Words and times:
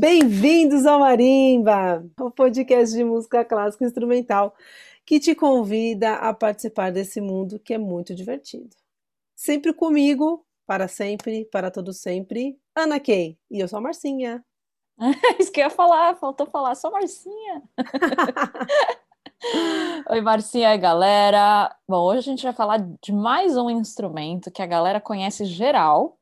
Bem-vindos 0.00 0.86
ao 0.86 1.00
Marimba, 1.00 2.08
o 2.20 2.30
podcast 2.30 2.94
de 2.94 3.02
música 3.02 3.44
clássica 3.44 3.84
instrumental 3.84 4.54
que 5.04 5.18
te 5.18 5.34
convida 5.34 6.14
a 6.14 6.32
participar 6.32 6.92
desse 6.92 7.20
mundo 7.20 7.58
que 7.58 7.74
é 7.74 7.78
muito 7.78 8.14
divertido. 8.14 8.76
Sempre 9.34 9.72
comigo, 9.72 10.46
para 10.64 10.86
sempre, 10.86 11.46
para 11.46 11.68
todo 11.68 11.92
sempre, 11.92 12.56
Ana 12.76 13.00
Kay. 13.00 13.36
E 13.50 13.58
eu 13.58 13.66
sou 13.66 13.80
a 13.80 13.82
Marcinha. 13.82 14.44
Isso 15.36 15.50
que 15.50 15.60
eu 15.60 15.64
ia 15.64 15.70
falar, 15.70 16.14
faltou 16.14 16.46
falar, 16.46 16.76
sou 16.76 16.90
a 16.90 17.00
Marcinha. 17.00 17.62
Oi, 20.10 20.20
Marcinha 20.20 20.76
e 20.76 20.78
galera. 20.78 21.76
Bom, 21.88 22.04
hoje 22.04 22.20
a 22.20 22.22
gente 22.22 22.44
vai 22.44 22.52
falar 22.52 22.88
de 23.02 23.12
mais 23.12 23.56
um 23.56 23.68
instrumento 23.68 24.48
que 24.48 24.62
a 24.62 24.66
galera 24.66 25.00
conhece 25.00 25.44
geral, 25.44 26.16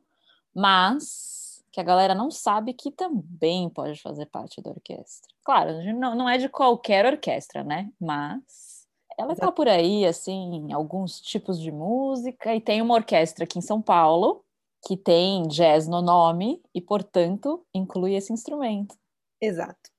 mas 0.55 1.36
que 1.77 1.81
a 1.81 1.85
galera 1.85 2.15
não 2.15 2.31
sabe 2.31 2.73
que 2.73 2.91
também 2.91 3.69
pode 3.69 4.01
fazer 4.01 4.25
parte 4.25 4.63
da 4.63 4.71
orquestra. 4.71 5.31
Claro, 5.45 5.75
não, 5.93 6.15
não 6.15 6.27
é 6.27 6.39
de 6.39 6.49
qualquer 6.49 7.05
orquestra, 7.05 7.63
né? 7.63 7.93
Mas 8.01 8.89
ela 9.19 9.35
está 9.35 9.53
por 9.53 9.69
aí, 9.69 10.07
assim, 10.07 10.73
alguns 10.73 11.21
tipos 11.21 11.61
de 11.61 11.71
música, 11.71 12.55
e 12.55 12.63
tem 12.63 12.81
uma 12.81 12.95
orquestra 12.95 13.45
aqui 13.45 13.59
em 13.59 13.61
São 13.61 13.83
Paulo 13.83 14.43
que 14.87 14.97
tem 14.97 15.47
jazz 15.49 15.87
no 15.87 16.01
nome 16.01 16.63
e, 16.75 16.81
portanto, 16.81 17.63
inclui 17.75 18.15
esse 18.15 18.33
instrumento. 18.33 18.97
Exato. 19.39 19.91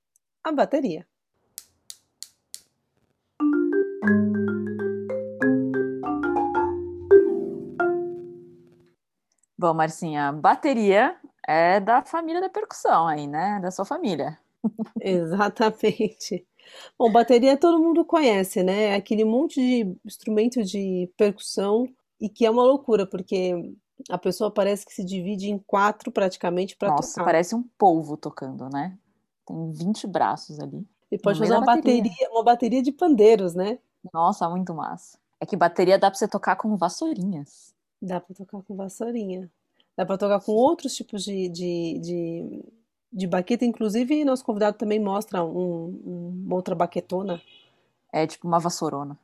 A 0.42 0.50
bateria. 0.50 1.06
Bom, 9.56 9.74
Marcinha, 9.74 10.32
bateria 10.32 11.16
é 11.48 11.80
da 11.80 12.02
família 12.02 12.42
da 12.42 12.50
percussão 12.50 13.08
aí, 13.08 13.26
né? 13.26 13.58
Da 13.60 13.70
sua 13.70 13.86
família. 13.86 14.38
Exatamente. 15.00 16.46
Bom, 16.98 17.10
bateria 17.10 17.56
todo 17.56 17.82
mundo 17.82 18.04
conhece, 18.04 18.62
né? 18.62 18.88
É 18.90 18.94
aquele 18.96 19.24
monte 19.24 19.54
de 19.54 19.96
instrumento 20.04 20.62
de 20.62 21.10
percussão 21.16 21.88
e 22.20 22.28
que 22.28 22.44
é 22.44 22.50
uma 22.50 22.62
loucura, 22.62 23.06
porque 23.06 23.74
a 24.10 24.18
pessoa 24.18 24.50
parece 24.50 24.84
que 24.84 24.92
se 24.92 25.02
divide 25.02 25.48
em 25.48 25.58
quatro 25.58 26.12
praticamente 26.12 26.76
para 26.76 26.90
tocar. 26.90 27.00
Nossa, 27.00 27.24
parece 27.24 27.54
um 27.54 27.62
polvo 27.78 28.18
tocando, 28.18 28.68
né? 28.68 28.98
Tem 29.46 29.72
20 29.72 30.06
braços 30.06 30.60
ali. 30.60 30.86
E 31.10 31.16
pode 31.16 31.38
fazer 31.38 31.54
uma 31.54 31.64
bateria. 31.64 32.02
bateria, 32.02 32.30
uma 32.30 32.44
bateria 32.44 32.82
de 32.82 32.92
pandeiros, 32.92 33.54
né? 33.54 33.78
Nossa, 34.12 34.46
muito 34.50 34.74
massa. 34.74 35.18
É 35.40 35.46
que 35.46 35.56
bateria 35.56 35.98
dá 35.98 36.10
para 36.10 36.18
você 36.18 36.28
tocar 36.28 36.56
com 36.56 36.76
vassourinhas. 36.76 37.74
Dá 38.02 38.20
para 38.20 38.34
tocar 38.34 38.62
com 38.62 38.76
vassourinha. 38.76 39.50
Dá 39.98 40.06
para 40.06 40.16
tocar 40.16 40.40
com 40.40 40.52
outros 40.52 40.94
tipos 40.94 41.24
de, 41.24 41.48
de, 41.48 41.98
de 41.98 42.64
de 43.12 43.26
baqueta, 43.26 43.64
inclusive 43.64 44.24
nosso 44.24 44.44
convidado 44.44 44.76
também 44.76 45.00
mostra 45.00 45.42
um, 45.42 46.42
uma 46.44 46.54
outra 46.54 46.74
baquetona. 46.74 47.40
É 48.12 48.26
tipo 48.26 48.46
uma 48.46 48.60
vassourona. 48.60 49.18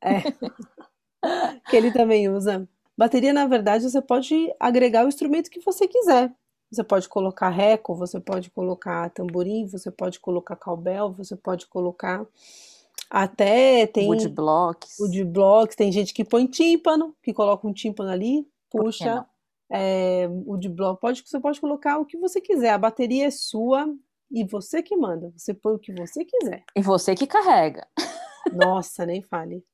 É. 0.00 0.22
que 1.68 1.76
ele 1.76 1.92
também 1.92 2.28
usa. 2.28 2.68
Bateria, 2.96 3.32
na 3.32 3.46
verdade, 3.46 3.88
você 3.90 4.00
pode 4.00 4.52
agregar 4.58 5.04
o 5.04 5.08
instrumento 5.08 5.50
que 5.50 5.60
você 5.60 5.88
quiser. 5.88 6.32
Você 6.70 6.82
pode 6.82 7.08
colocar 7.08 7.50
reco, 7.50 7.94
você 7.94 8.20
pode 8.20 8.50
colocar 8.50 9.10
tamborim, 9.10 9.66
você 9.66 9.90
pode 9.90 10.18
colocar 10.18 10.56
cowbell, 10.56 11.12
você 11.12 11.36
pode 11.36 11.66
colocar 11.66 12.26
até 13.10 13.86
tem 13.86 14.08
woodblocks. 14.08 14.98
Woodblocks, 14.98 15.76
tem 15.76 15.92
gente 15.92 16.12
que 16.14 16.24
põe 16.24 16.46
tímpano, 16.46 17.14
que 17.22 17.32
coloca 17.32 17.66
um 17.66 17.72
tímpano 17.72 18.10
ali, 18.10 18.48
puxa 18.70 19.26
é, 19.70 20.28
o 20.46 20.56
de 20.56 20.68
bloco. 20.68 21.00
Pode, 21.00 21.22
você 21.24 21.40
pode 21.40 21.60
colocar 21.60 21.98
o 21.98 22.04
que 22.04 22.18
você 22.18 22.40
quiser. 22.40 22.70
A 22.70 22.78
bateria 22.78 23.26
é 23.26 23.30
sua 23.30 23.86
e 24.30 24.44
você 24.44 24.82
que 24.82 24.96
manda. 24.96 25.32
Você 25.36 25.54
põe 25.54 25.74
o 25.74 25.78
que 25.78 25.92
você 25.92 26.24
quiser. 26.24 26.64
E 26.74 26.82
você 26.82 27.14
que 27.14 27.26
carrega. 27.26 27.86
Nossa, 28.52 29.06
nem 29.06 29.22
fale. 29.22 29.64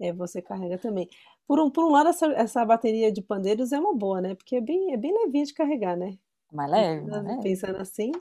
É, 0.00 0.12
você 0.12 0.40
carrega 0.40 0.78
também. 0.78 1.08
Por 1.46 1.58
um, 1.58 1.70
por 1.70 1.84
um 1.84 1.90
lado, 1.90 2.08
essa, 2.08 2.26
essa 2.32 2.64
bateria 2.64 3.10
de 3.12 3.20
pandeiros 3.20 3.72
é 3.72 3.78
uma 3.78 3.94
boa, 3.94 4.20
né? 4.20 4.34
Porque 4.34 4.56
é 4.56 4.60
bem, 4.60 4.92
é 4.92 4.96
bem 4.96 5.12
levinha 5.12 5.44
de 5.44 5.52
carregar, 5.52 5.96
né? 5.96 6.16
Mais 6.52 6.70
leve, 6.70 7.00
pensando, 7.00 7.12
mais 7.12 7.26
leve. 7.26 7.42
Pensando 7.42 7.76
assim. 7.76 8.12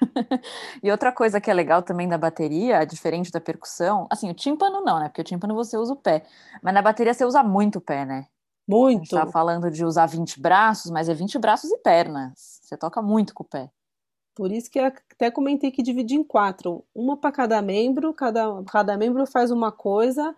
e 0.82 0.90
outra 0.90 1.12
coisa 1.12 1.40
que 1.40 1.50
é 1.50 1.54
legal 1.54 1.82
também 1.82 2.08
da 2.08 2.18
bateria, 2.18 2.84
diferente 2.84 3.30
da 3.30 3.40
percussão, 3.40 4.06
assim, 4.10 4.30
o 4.30 4.34
tímpano 4.34 4.80
não, 4.80 4.98
né? 4.98 5.08
Porque 5.08 5.20
o 5.20 5.24
tímpano 5.24 5.54
você 5.54 5.76
usa 5.76 5.92
o 5.92 5.96
pé. 5.96 6.24
Mas 6.62 6.74
na 6.74 6.82
bateria 6.82 7.14
você 7.14 7.24
usa 7.24 7.42
muito 7.42 7.76
o 7.76 7.80
pé, 7.80 8.04
né? 8.04 8.26
Muito. 8.66 9.14
A 9.14 9.20
gente 9.20 9.26
tá 9.26 9.26
falando 9.26 9.70
de 9.70 9.84
usar 9.84 10.06
20 10.06 10.40
braços, 10.40 10.90
mas 10.90 11.08
é 11.08 11.14
20 11.14 11.38
braços 11.38 11.70
e 11.70 11.78
pernas. 11.78 12.60
Você 12.62 12.76
toca 12.76 13.02
muito 13.02 13.34
com 13.34 13.42
o 13.42 13.46
pé. 13.46 13.70
Por 14.34 14.50
isso 14.50 14.70
que 14.70 14.80
até 14.80 15.30
comentei 15.30 15.70
que 15.70 15.82
dividir 15.82 16.18
em 16.18 16.24
quatro. 16.24 16.84
Uma 16.94 17.16
para 17.16 17.30
cada 17.30 17.62
membro, 17.62 18.12
cada, 18.12 18.62
cada 18.64 18.96
membro 18.96 19.24
faz 19.26 19.50
uma 19.50 19.70
coisa 19.70 20.34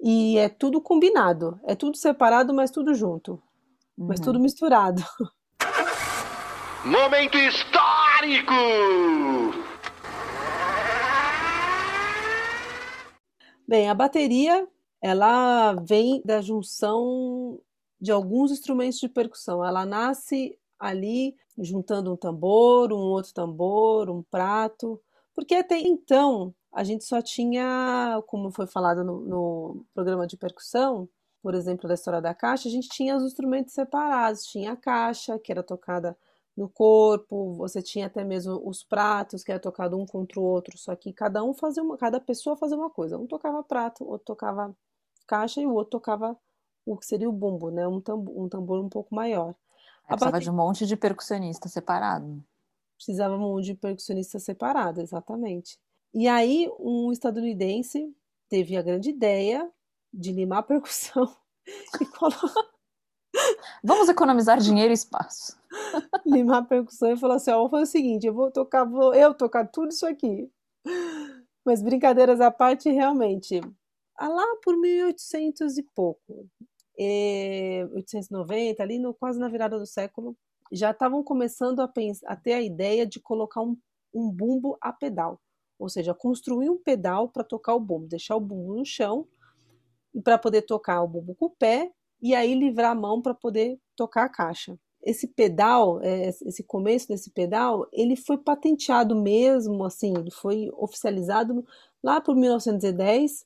e 0.00 0.38
é 0.38 0.48
tudo 0.48 0.80
combinado. 0.80 1.60
É 1.64 1.74
tudo 1.74 1.96
separado, 1.96 2.54
mas 2.54 2.70
tudo 2.70 2.94
junto. 2.94 3.32
Uhum. 3.98 4.06
Mas 4.08 4.20
tudo 4.20 4.40
misturado. 4.40 5.02
Momento 6.84 7.36
histórico! 7.36 8.54
Bem, 13.66 13.88
a 13.88 13.94
bateria 13.94 14.68
ela 15.04 15.74
vem 15.74 16.22
da 16.24 16.40
junção 16.40 17.60
de 18.00 18.10
alguns 18.10 18.50
instrumentos 18.50 18.98
de 18.98 19.06
percussão. 19.06 19.62
Ela 19.62 19.84
nasce 19.84 20.58
ali 20.78 21.36
juntando 21.58 22.10
um 22.14 22.16
tambor, 22.16 22.90
um 22.90 22.96
outro 22.96 23.34
tambor, 23.34 24.08
um 24.08 24.22
prato, 24.22 24.98
porque 25.34 25.54
até 25.56 25.78
então 25.78 26.54
a 26.72 26.82
gente 26.82 27.04
só 27.04 27.20
tinha, 27.20 28.22
como 28.26 28.50
foi 28.50 28.66
falado 28.66 29.04
no, 29.04 29.20
no 29.20 29.86
programa 29.92 30.26
de 30.26 30.38
percussão, 30.38 31.06
por 31.42 31.54
exemplo, 31.54 31.86
da 31.86 31.92
história 31.94 32.22
da 32.22 32.34
caixa, 32.34 32.66
a 32.68 32.72
gente 32.72 32.88
tinha 32.88 33.14
os 33.14 33.24
instrumentos 33.24 33.74
separados. 33.74 34.44
Tinha 34.46 34.72
a 34.72 34.76
caixa, 34.76 35.38
que 35.38 35.52
era 35.52 35.62
tocada 35.62 36.16
no 36.56 36.66
corpo, 36.66 37.52
você 37.56 37.82
tinha 37.82 38.06
até 38.06 38.24
mesmo 38.24 38.58
os 38.66 38.82
pratos, 38.82 39.44
que 39.44 39.52
era 39.52 39.60
tocado 39.60 39.98
um 39.98 40.06
contra 40.06 40.40
o 40.40 40.44
outro, 40.44 40.78
só 40.78 40.96
que 40.96 41.12
cada 41.12 41.44
um 41.44 41.52
fazia 41.52 41.82
uma, 41.82 41.98
cada 41.98 42.18
pessoa 42.20 42.56
fazia 42.56 42.76
uma 42.78 42.88
coisa. 42.90 43.18
Um 43.18 43.26
tocava 43.26 43.62
prato, 43.62 44.02
outro 44.04 44.24
tocava 44.24 44.74
caixa 45.26 45.60
e 45.60 45.66
o 45.66 45.72
outro 45.72 45.92
tocava 45.92 46.36
o 46.86 46.96
que 46.96 47.06
seria 47.06 47.28
o 47.28 47.32
bumbo, 47.32 47.70
né? 47.70 47.86
Um 47.86 48.00
tambor 48.00 48.36
um, 48.36 48.48
tambor 48.48 48.84
um 48.84 48.88
pouco 48.88 49.14
maior. 49.14 49.54
A 50.04 50.16
precisava 50.16 50.40
de 50.40 50.50
um 50.50 50.54
monte 50.54 50.86
de 50.86 50.96
percussionista 50.96 51.68
separado. 51.68 52.44
Precisava 52.96 53.34
um 53.36 53.40
monte 53.40 53.66
de 53.66 53.74
percussionista 53.74 54.38
separado, 54.38 55.00
exatamente. 55.00 55.78
E 56.12 56.28
aí 56.28 56.70
um 56.78 57.10
estadunidense 57.10 58.14
teve 58.48 58.76
a 58.76 58.82
grande 58.82 59.10
ideia 59.10 59.68
de 60.12 60.32
limar 60.32 60.58
a 60.58 60.62
percussão 60.62 61.34
e 62.00 62.06
colocar... 62.06 62.74
Vamos 63.82 64.08
economizar 64.08 64.58
dinheiro 64.60 64.92
e 64.92 64.94
espaço. 64.94 65.58
limar 66.24 66.62
a 66.62 66.64
percussão 66.64 67.12
e 67.12 67.16
falou 67.16 67.36
assim: 67.36 67.50
ó, 67.50 67.58
vou 67.58 67.70
fazer 67.70 67.82
o 67.82 67.86
seguinte, 67.86 68.26
eu 68.26 68.34
vou 68.34 68.50
tocar, 68.50 68.84
vou 68.84 69.14
eu 69.14 69.34
tocar 69.34 69.66
tudo 69.66 69.88
isso 69.88 70.06
aqui. 70.06 70.50
Mas 71.64 71.82
brincadeiras 71.82 72.40
à 72.40 72.50
parte, 72.50 72.90
realmente, 72.90 73.60
lá 74.20 74.56
por 74.62 74.76
1800 74.76 75.78
e 75.78 75.82
pouco, 75.82 76.48
é, 76.98 77.86
890, 77.92 78.82
ali 78.82 78.98
no, 78.98 79.14
quase 79.14 79.38
na 79.38 79.48
virada 79.48 79.78
do 79.78 79.86
século, 79.86 80.36
já 80.72 80.90
estavam 80.90 81.22
começando 81.22 81.80
a, 81.80 81.88
pensar, 81.88 82.26
a 82.28 82.36
ter 82.36 82.52
a 82.52 82.62
ideia 82.62 83.06
de 83.06 83.20
colocar 83.20 83.60
um, 83.60 83.76
um 84.12 84.30
bumbo 84.30 84.76
a 84.80 84.92
pedal, 84.92 85.40
ou 85.78 85.88
seja, 85.88 86.14
construir 86.14 86.70
um 86.70 86.78
pedal 86.78 87.28
para 87.28 87.44
tocar 87.44 87.74
o 87.74 87.80
bumbo, 87.80 88.06
deixar 88.06 88.36
o 88.36 88.40
bumbo 88.40 88.74
no 88.74 88.84
chão 88.84 89.26
para 90.22 90.38
poder 90.38 90.62
tocar 90.62 91.02
o 91.02 91.08
bumbo 91.08 91.34
com 91.34 91.46
o 91.46 91.50
pé 91.50 91.92
e 92.22 92.34
aí 92.34 92.54
livrar 92.54 92.92
a 92.92 92.94
mão 92.94 93.20
para 93.20 93.34
poder 93.34 93.78
tocar 93.96 94.24
a 94.24 94.28
caixa. 94.28 94.78
Esse 95.02 95.26
pedal, 95.26 96.00
é, 96.00 96.28
esse 96.28 96.62
começo 96.64 97.08
desse 97.08 97.30
pedal, 97.30 97.86
ele 97.92 98.16
foi 98.16 98.38
patenteado 98.38 99.14
mesmo, 99.14 99.84
assim, 99.84 100.14
ele 100.16 100.30
foi 100.30 100.70
oficializado 100.72 101.64
lá 102.02 102.20
por 102.20 102.34
1910 102.34 103.44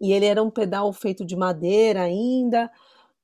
e 0.00 0.12
ele 0.12 0.26
era 0.26 0.42
um 0.42 0.50
pedal 0.50 0.92
feito 0.92 1.24
de 1.24 1.36
madeira 1.36 2.02
ainda, 2.02 2.70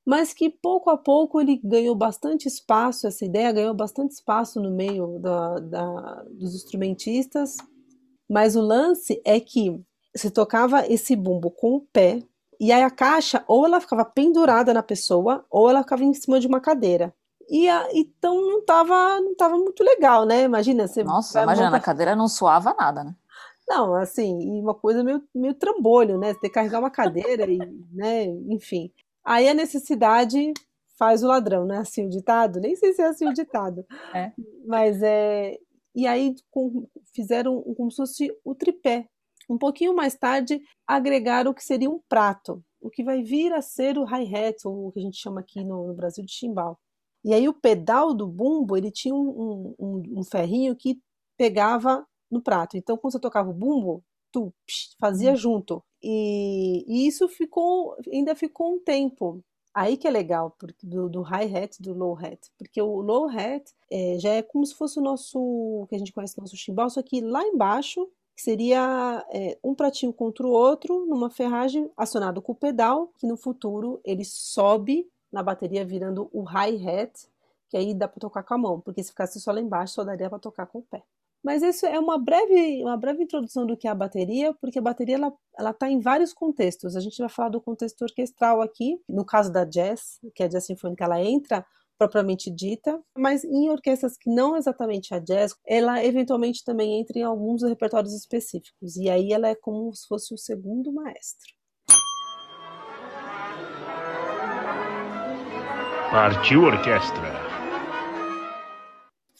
mas 0.05 0.33
que 0.33 0.49
pouco 0.49 0.89
a 0.89 0.97
pouco 0.97 1.39
ele 1.39 1.59
ganhou 1.63 1.95
bastante 1.95 2.47
espaço, 2.47 3.07
essa 3.07 3.23
ideia 3.23 3.51
ganhou 3.51 3.73
bastante 3.73 4.11
espaço 4.11 4.59
no 4.59 4.71
meio 4.71 5.19
da, 5.19 5.59
da, 5.59 6.23
dos 6.31 6.55
instrumentistas. 6.55 7.57
Mas 8.29 8.55
o 8.55 8.61
lance 8.61 9.21
é 9.25 9.39
que 9.39 9.79
se 10.15 10.31
tocava 10.31 10.87
esse 10.87 11.15
bumbo 11.15 11.51
com 11.51 11.75
o 11.75 11.81
pé, 11.81 12.19
e 12.59 12.71
aí 12.71 12.83
a 12.83 12.89
caixa 12.89 13.43
ou 13.47 13.65
ela 13.65 13.81
ficava 13.81 14.05
pendurada 14.05 14.73
na 14.73 14.83
pessoa, 14.83 15.45
ou 15.49 15.69
ela 15.69 15.81
ficava 15.81 16.03
em 16.03 16.13
cima 16.13 16.39
de 16.39 16.47
uma 16.47 16.59
cadeira. 16.59 17.13
E 17.49 17.67
a, 17.67 17.89
então 17.93 18.41
não 18.41 18.59
estava 18.59 19.19
não 19.19 19.35
tava 19.35 19.57
muito 19.57 19.83
legal, 19.83 20.25
né? 20.25 20.43
Imagina 20.43 20.87
você. 20.87 21.03
Nossa, 21.03 21.43
imagina, 21.43 21.67
montar... 21.67 21.77
na 21.77 21.83
cadeira 21.83 22.15
não 22.15 22.27
suava 22.27 22.73
nada, 22.73 23.03
né? 23.03 23.15
Não, 23.67 23.95
assim, 23.95 24.39
e 24.39 24.61
uma 24.61 24.75
coisa 24.75 25.03
meio, 25.03 25.23
meio 25.33 25.53
trambolho, 25.53 26.17
né? 26.17 26.33
Você 26.33 26.39
ter 26.41 26.49
que 26.49 26.55
carregar 26.55 26.79
uma 26.79 26.91
cadeira 26.91 27.49
e, 27.49 27.57
né, 27.91 28.25
enfim. 28.49 28.91
Aí 29.23 29.47
a 29.47 29.53
necessidade 29.53 30.53
faz 30.97 31.23
o 31.23 31.27
ladrão, 31.27 31.65
não 31.65 31.75
é 31.75 31.79
assim 31.79 32.05
o 32.05 32.09
ditado? 32.09 32.59
Nem 32.59 32.75
sei 32.75 32.93
se 32.93 33.01
é 33.01 33.07
assim 33.07 33.27
o 33.27 33.33
ditado. 33.33 33.85
É. 34.13 34.31
Mas 34.65 35.01
é. 35.01 35.57
E 35.95 36.07
aí 36.07 36.35
com, 36.49 36.87
fizeram 37.13 37.61
como 37.75 37.91
se 37.91 37.97
fosse 37.97 38.39
o 38.43 38.55
tripé. 38.55 39.07
Um 39.49 39.57
pouquinho 39.57 39.95
mais 39.95 40.15
tarde, 40.15 40.61
agregaram 40.87 41.51
o 41.51 41.53
que 41.53 41.63
seria 41.63 41.89
um 41.89 41.99
prato, 42.07 42.63
o 42.79 42.89
que 42.89 43.03
vai 43.03 43.21
vir 43.21 43.51
a 43.51 43.61
ser 43.61 43.97
o 43.97 44.05
hi-hat, 44.05 44.65
ou 44.65 44.87
o 44.87 44.91
que 44.91 44.99
a 44.99 45.03
gente 45.03 45.17
chama 45.17 45.41
aqui 45.41 45.63
no, 45.63 45.87
no 45.87 45.93
Brasil 45.93 46.23
de 46.23 46.31
chimbal. 46.31 46.79
E 47.23 47.33
aí 47.33 47.47
o 47.49 47.53
pedal 47.53 48.13
do 48.13 48.27
bumbo, 48.27 48.77
ele 48.77 48.91
tinha 48.91 49.13
um, 49.13 49.75
um, 49.77 50.03
um 50.19 50.23
ferrinho 50.23 50.75
que 50.75 50.99
pegava 51.37 52.05
no 52.31 52.41
prato. 52.41 52.77
Então, 52.77 52.97
quando 52.97 53.13
você 53.13 53.19
tocava 53.19 53.49
o 53.49 53.53
bumbo, 53.53 54.03
tu 54.31 54.53
psh, 54.65 54.95
fazia 54.99 55.33
hum. 55.33 55.35
junto. 55.35 55.83
E, 56.01 56.85
e, 56.87 57.07
isso 57.07 57.27
ficou, 57.27 57.95
ainda 58.11 58.35
ficou 58.35 58.73
um 58.73 58.79
tempo. 58.79 59.43
Aí 59.73 59.95
que 59.95 60.07
é 60.07 60.11
legal, 60.11 60.55
porque 60.59 60.85
do, 60.85 61.07
do 61.09 61.21
hi-hat 61.21 61.81
do 61.81 61.93
low-hat. 61.93 62.39
Porque 62.57 62.81
o 62.81 63.01
low-hat 63.01 63.63
é, 63.89 64.17
já 64.19 64.31
é 64.31 64.41
como 64.41 64.65
se 64.65 64.75
fosse 64.75 64.99
o 64.99 65.01
nosso, 65.01 65.85
que 65.89 65.95
a 65.95 65.97
gente 65.97 66.11
conhece, 66.11 66.37
o 66.37 66.41
nosso 66.41 66.57
chimbal, 66.57 66.89
só 66.89 67.01
que 67.01 67.21
lá 67.21 67.43
embaixo 67.43 68.09
que 68.35 68.41
seria 68.41 69.25
é, 69.31 69.57
um 69.63 69.75
pratinho 69.75 70.11
contra 70.11 70.45
o 70.45 70.51
outro, 70.51 71.05
numa 71.05 71.29
ferragem 71.29 71.89
acionado 71.95 72.41
com 72.41 72.53
o 72.53 72.55
pedal, 72.55 73.11
que 73.17 73.27
no 73.27 73.37
futuro 73.37 74.01
ele 74.03 74.25
sobe 74.25 75.09
na 75.31 75.43
bateria 75.43 75.85
virando 75.85 76.29
o 76.33 76.43
hi-hat, 76.43 77.29
que 77.69 77.77
aí 77.77 77.93
dá 77.93 78.07
para 78.07 78.19
tocar 78.19 78.43
com 78.43 78.53
a 78.53 78.57
mão, 78.57 78.81
porque 78.81 79.01
se 79.03 79.11
ficasse 79.11 79.39
só 79.39 79.51
lá 79.51 79.61
embaixo 79.61 79.93
só 79.93 80.03
daria 80.03 80.29
para 80.29 80.39
tocar 80.39 80.65
com 80.65 80.79
o 80.79 80.83
pé. 80.83 81.03
Mas 81.43 81.63
isso 81.63 81.85
é 81.85 81.99
uma 81.99 82.17
breve, 82.17 82.83
uma 82.83 82.97
breve 82.97 83.23
introdução 83.23 83.65
do 83.65 83.75
que 83.75 83.87
é 83.87 83.91
a 83.91 83.95
bateria, 83.95 84.53
porque 84.61 84.79
a 84.79 84.81
bateria 84.81 85.15
ela 85.15 85.33
ela 85.57 85.71
está 85.71 85.89
em 85.89 85.99
vários 85.99 86.33
contextos. 86.33 86.95
A 86.95 86.99
gente 86.99 87.17
vai 87.17 87.29
falar 87.29 87.49
do 87.49 87.61
contexto 87.61 88.01
orquestral 88.01 88.61
aqui, 88.61 88.99
no 89.07 89.25
caso 89.25 89.51
da 89.51 89.65
jazz, 89.65 90.19
que 90.33 90.43
é 90.43 90.45
a 90.45 90.49
jazz 90.49 90.65
sinfônica, 90.65 91.03
ela 91.03 91.21
entra 91.21 91.65
propriamente 91.97 92.49
dita, 92.49 92.99
mas 93.15 93.43
em 93.43 93.69
orquestras 93.69 94.17
que 94.17 94.27
não 94.27 94.57
exatamente 94.57 95.13
a 95.13 95.19
jazz, 95.19 95.55
ela 95.67 96.03
eventualmente 96.03 96.63
também 96.63 96.99
entra 96.99 97.19
em 97.19 97.21
alguns 97.21 97.61
repertórios 97.61 98.15
específicos, 98.15 98.95
e 98.95 99.07
aí 99.07 99.31
ela 99.31 99.47
é 99.47 99.53
como 99.53 99.93
se 99.93 100.07
fosse 100.07 100.33
o 100.33 100.37
segundo 100.37 100.91
maestro. 100.91 101.53
Partiu 106.09 106.63
orquestra. 106.63 107.40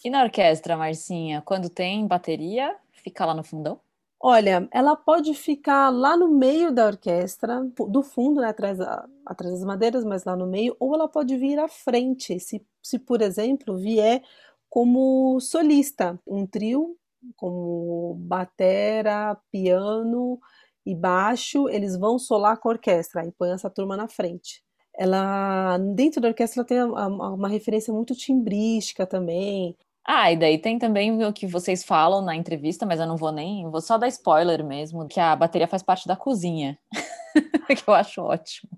E 0.03 0.09
na 0.09 0.23
orquestra, 0.23 0.75
Marcinha, 0.75 1.41
quando 1.41 1.69
tem 1.69 2.07
bateria, 2.07 2.75
fica 2.91 3.25
lá 3.25 3.33
no 3.35 3.43
fundão? 3.43 3.79
Olha, 4.19 4.67
ela 4.71 4.95
pode 4.95 5.33
ficar 5.33 5.89
lá 5.89 6.15
no 6.15 6.27
meio 6.27 6.71
da 6.71 6.85
orquestra, 6.85 7.63
do 7.89 8.03
fundo, 8.03 8.39
né, 8.41 8.49
atrás, 8.49 8.79
atrás 9.25 9.53
das 9.53 9.63
madeiras, 9.63 10.03
mas 10.03 10.23
lá 10.23 10.35
no 10.35 10.45
meio, 10.45 10.75
ou 10.79 10.93
ela 10.93 11.07
pode 11.07 11.35
vir 11.37 11.57
à 11.59 11.67
frente, 11.67 12.39
se, 12.39 12.63
se 12.83 12.99
por 12.99 13.21
exemplo 13.21 13.77
vier 13.77 14.23
como 14.69 15.39
solista, 15.39 16.19
um 16.25 16.45
trio 16.45 16.95
como 17.35 18.15
batera, 18.19 19.35
piano 19.51 20.39
e 20.85 20.95
baixo, 20.95 21.69
eles 21.69 21.95
vão 21.97 22.17
solar 22.17 22.57
com 22.57 22.69
a 22.69 22.71
orquestra 22.73 23.25
e 23.25 23.31
põe 23.31 23.51
essa 23.51 23.69
turma 23.69 23.95
na 23.97 24.07
frente. 24.07 24.63
Ela 24.93 25.77
dentro 25.95 26.21
da 26.21 26.27
orquestra 26.29 26.61
ela 26.61 26.67
tem 26.67 26.83
uma, 26.83 27.29
uma 27.33 27.47
referência 27.47 27.93
muito 27.93 28.15
timbrística 28.15 29.05
também. 29.05 29.75
Ah, 30.07 30.31
e 30.31 30.35
daí 30.35 30.57
tem 30.57 30.79
também 30.79 31.23
o 31.23 31.31
que 31.31 31.45
vocês 31.45 31.83
falam 31.83 32.23
na 32.23 32.35
entrevista, 32.35 32.87
mas 32.87 32.99
eu 32.99 33.05
não 33.05 33.17
vou 33.17 33.31
nem, 33.31 33.69
vou 33.69 33.79
só 33.79 33.99
dar 33.99 34.07
spoiler 34.07 34.63
mesmo, 34.63 35.07
que 35.07 35.19
a 35.19 35.35
bateria 35.35 35.67
faz 35.67 35.83
parte 35.83 36.07
da 36.07 36.15
cozinha, 36.15 36.77
que 37.69 37.83
eu 37.87 37.93
acho 37.93 38.21
ótimo. 38.21 38.71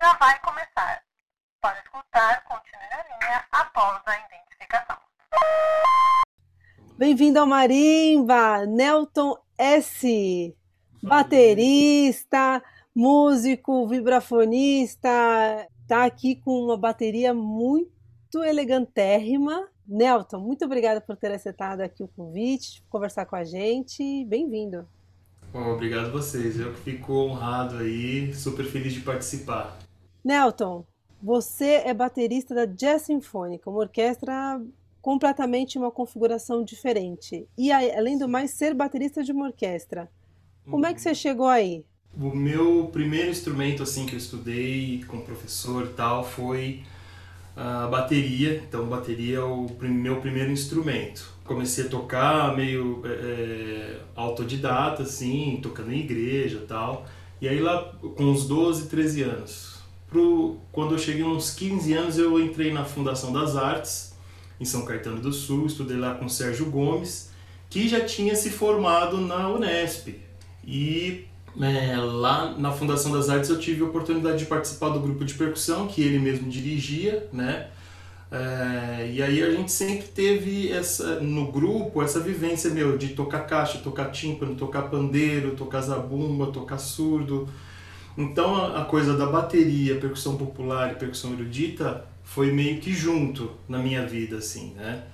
Já 0.00 0.12
vai 0.18 0.38
começar. 0.40 1.02
Para 1.62 1.78
escutar, 1.80 2.44
continue 2.44 2.90
na 2.90 3.02
linha 3.04 3.44
após 3.50 4.02
a 4.04 4.18
identificação. 4.26 4.96
Bem-vindo 6.98 7.40
ao 7.40 7.46
Marimba, 7.46 8.66
Nelton 8.66 9.34
S, 9.58 10.54
baterista 11.02 12.62
músico, 12.96 13.86
vibrafonista, 13.86 15.10
tá 15.86 16.06
aqui 16.06 16.34
com 16.34 16.64
uma 16.64 16.78
bateria 16.78 17.34
muito 17.34 18.42
elegantérrima. 18.42 19.68
Nelton, 19.86 20.40
muito 20.40 20.64
obrigada 20.64 20.98
por 20.98 21.14
ter 21.14 21.30
aceitado 21.30 21.82
aqui 21.82 22.02
o 22.02 22.08
convite, 22.08 22.82
conversar 22.88 23.26
com 23.26 23.36
a 23.36 23.44
gente. 23.44 24.24
Bem-vindo. 24.24 24.88
Bom, 25.52 25.74
obrigado 25.74 26.06
a 26.06 26.10
vocês. 26.10 26.58
Eu 26.58 26.72
que 26.72 26.80
fico 26.80 27.12
honrado 27.12 27.76
aí, 27.76 28.32
super 28.32 28.64
feliz 28.64 28.94
de 28.94 29.00
participar. 29.00 29.78
Nelton, 30.24 30.82
você 31.22 31.82
é 31.84 31.92
baterista 31.92 32.54
da 32.54 32.64
Jazz 32.64 33.02
Sinfônica, 33.02 33.68
uma 33.68 33.80
orquestra 33.80 34.58
completamente 35.02 35.76
uma 35.76 35.90
configuração 35.90 36.64
diferente. 36.64 37.46
E 37.58 37.70
além 37.70 38.16
do 38.16 38.26
mais, 38.26 38.52
ser 38.52 38.72
baterista 38.72 39.22
de 39.22 39.32
uma 39.32 39.48
orquestra. 39.48 40.10
Como 40.68 40.86
é 40.86 40.94
que 40.94 41.00
você 41.00 41.10
uhum. 41.10 41.14
chegou 41.14 41.46
aí? 41.46 41.84
O 42.18 42.34
meu 42.34 42.88
primeiro 42.92 43.30
instrumento 43.30 43.82
assim 43.82 44.06
que 44.06 44.14
eu 44.14 44.18
estudei 44.18 45.04
com 45.06 45.20
professor 45.20 45.84
e 45.84 45.88
tal 45.88 46.24
foi 46.24 46.82
a 47.56 47.86
bateria. 47.86 48.62
Então, 48.68 48.86
bateria 48.86 49.38
é 49.38 49.42
o 49.42 49.66
meu 49.80 50.20
primeiro 50.20 50.50
instrumento. 50.50 51.34
Comecei 51.44 51.86
a 51.86 51.88
tocar 51.88 52.54
meio 52.56 53.02
é, 53.04 53.08
é, 53.08 54.00
autodidata, 54.14 55.02
assim, 55.02 55.58
tocando 55.62 55.92
em 55.92 56.00
igreja 56.00 56.64
tal. 56.68 57.06
E 57.40 57.48
aí 57.48 57.60
lá 57.60 57.82
com 58.16 58.24
uns 58.24 58.46
12, 58.46 58.88
13 58.88 59.22
anos. 59.22 59.76
Pro, 60.08 60.58
quando 60.72 60.94
eu 60.94 60.98
cheguei 60.98 61.24
uns 61.24 61.50
15 61.54 61.92
anos, 61.92 62.18
eu 62.18 62.40
entrei 62.40 62.72
na 62.72 62.84
Fundação 62.84 63.32
das 63.32 63.56
Artes, 63.56 64.14
em 64.60 64.64
São 64.64 64.84
Caetano 64.84 65.20
do 65.20 65.32
Sul, 65.32 65.66
estudei 65.66 65.96
lá 65.96 66.14
com 66.14 66.28
Sérgio 66.28 66.66
Gomes, 66.66 67.30
que 67.68 67.88
já 67.88 68.04
tinha 68.04 68.34
se 68.34 68.50
formado 68.50 69.20
na 69.20 69.48
Unesp. 69.48 70.14
E 70.64 71.26
é, 71.60 71.96
lá 71.96 72.54
na 72.58 72.70
Fundação 72.70 73.12
das 73.12 73.28
Artes 73.28 73.48
eu 73.48 73.58
tive 73.58 73.82
a 73.82 73.86
oportunidade 73.86 74.38
de 74.38 74.46
participar 74.46 74.90
do 74.90 75.00
grupo 75.00 75.24
de 75.24 75.34
percussão 75.34 75.86
que 75.86 76.02
ele 76.02 76.18
mesmo 76.18 76.48
dirigia, 76.50 77.28
né? 77.32 77.68
É, 78.30 79.08
e 79.12 79.22
aí 79.22 79.42
a 79.42 79.50
gente 79.52 79.70
sempre 79.70 80.08
teve 80.08 80.72
essa 80.72 81.20
no 81.20 81.50
grupo 81.52 82.02
essa 82.02 82.18
vivência 82.18 82.70
meu 82.70 82.98
de 82.98 83.10
tocar 83.10 83.46
caixa, 83.46 83.78
tocar 83.78 84.10
tímpano, 84.10 84.56
tocar 84.56 84.82
pandeiro, 84.82 85.52
tocar 85.52 85.80
zabumba, 85.80 86.46
tocar 86.48 86.78
surdo. 86.78 87.48
Então 88.18 88.74
a, 88.74 88.84
coisa 88.84 89.16
da 89.16 89.26
bateria, 89.26 89.96
percussão 89.96 90.36
popular 90.36 90.92
e 90.92 90.96
percussão 90.96 91.32
erudita 91.34 92.04
foi 92.24 92.50
meio 92.50 92.80
que 92.80 92.92
junto 92.92 93.50
na 93.68 93.78
minha 93.78 94.06
vida 94.06 94.38
assim, 94.38 94.72
né? 94.74 95.04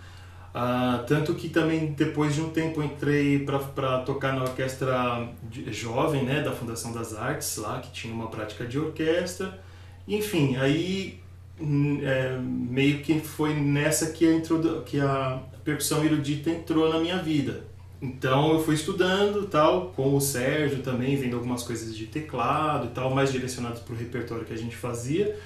Ah, 0.55 1.03
tanto 1.07 1.35
que 1.35 1.49
também 1.49 1.93
depois 1.93 2.35
de 2.35 2.43
um 2.43 2.51
tempo 2.51 2.83
entrei 2.83 3.39
para 3.39 4.01
tocar 4.01 4.35
na 4.35 4.43
orquestra 4.43 5.29
jovem 5.69 6.25
né, 6.25 6.43
da 6.43 6.53
Fundação 6.53 6.93
das 6.93 7.15
Artes, 7.15 7.57
lá 7.57 7.81
que 7.81 7.91
tinha 7.91 8.13
uma 8.13 8.29
prática 8.29 8.67
de 8.67 8.79
orquestra. 8.79 9.59
Enfim, 10.07 10.57
aí 10.57 11.21
hum, 11.59 12.01
é, 12.03 12.37
meio 12.39 13.01
que 13.01 13.19
foi 13.21 13.55
nessa 13.55 14.11
que 14.11 14.27
a, 14.27 14.41
que 14.85 15.01
a 15.01 15.41
percussão 15.65 16.05
erudita 16.05 16.51
entrou 16.51 16.93
na 16.93 16.99
minha 16.99 17.17
vida. 17.17 17.65
Então 18.03 18.53
eu 18.53 18.63
fui 18.63 18.75
estudando 18.75 19.47
tal, 19.47 19.93
com 19.97 20.15
o 20.15 20.21
Sérgio 20.21 20.83
também, 20.83 21.17
vendo 21.17 21.37
algumas 21.37 21.63
coisas 21.63 21.97
de 21.97 22.07
teclado 22.07 22.89
e 22.89 22.91
tal, 22.91 23.15
mais 23.15 23.33
direcionados 23.33 23.81
para 23.81 23.95
o 23.95 23.97
repertório 23.97 24.45
que 24.45 24.53
a 24.53 24.59
gente 24.59 24.77
fazia. 24.77 25.39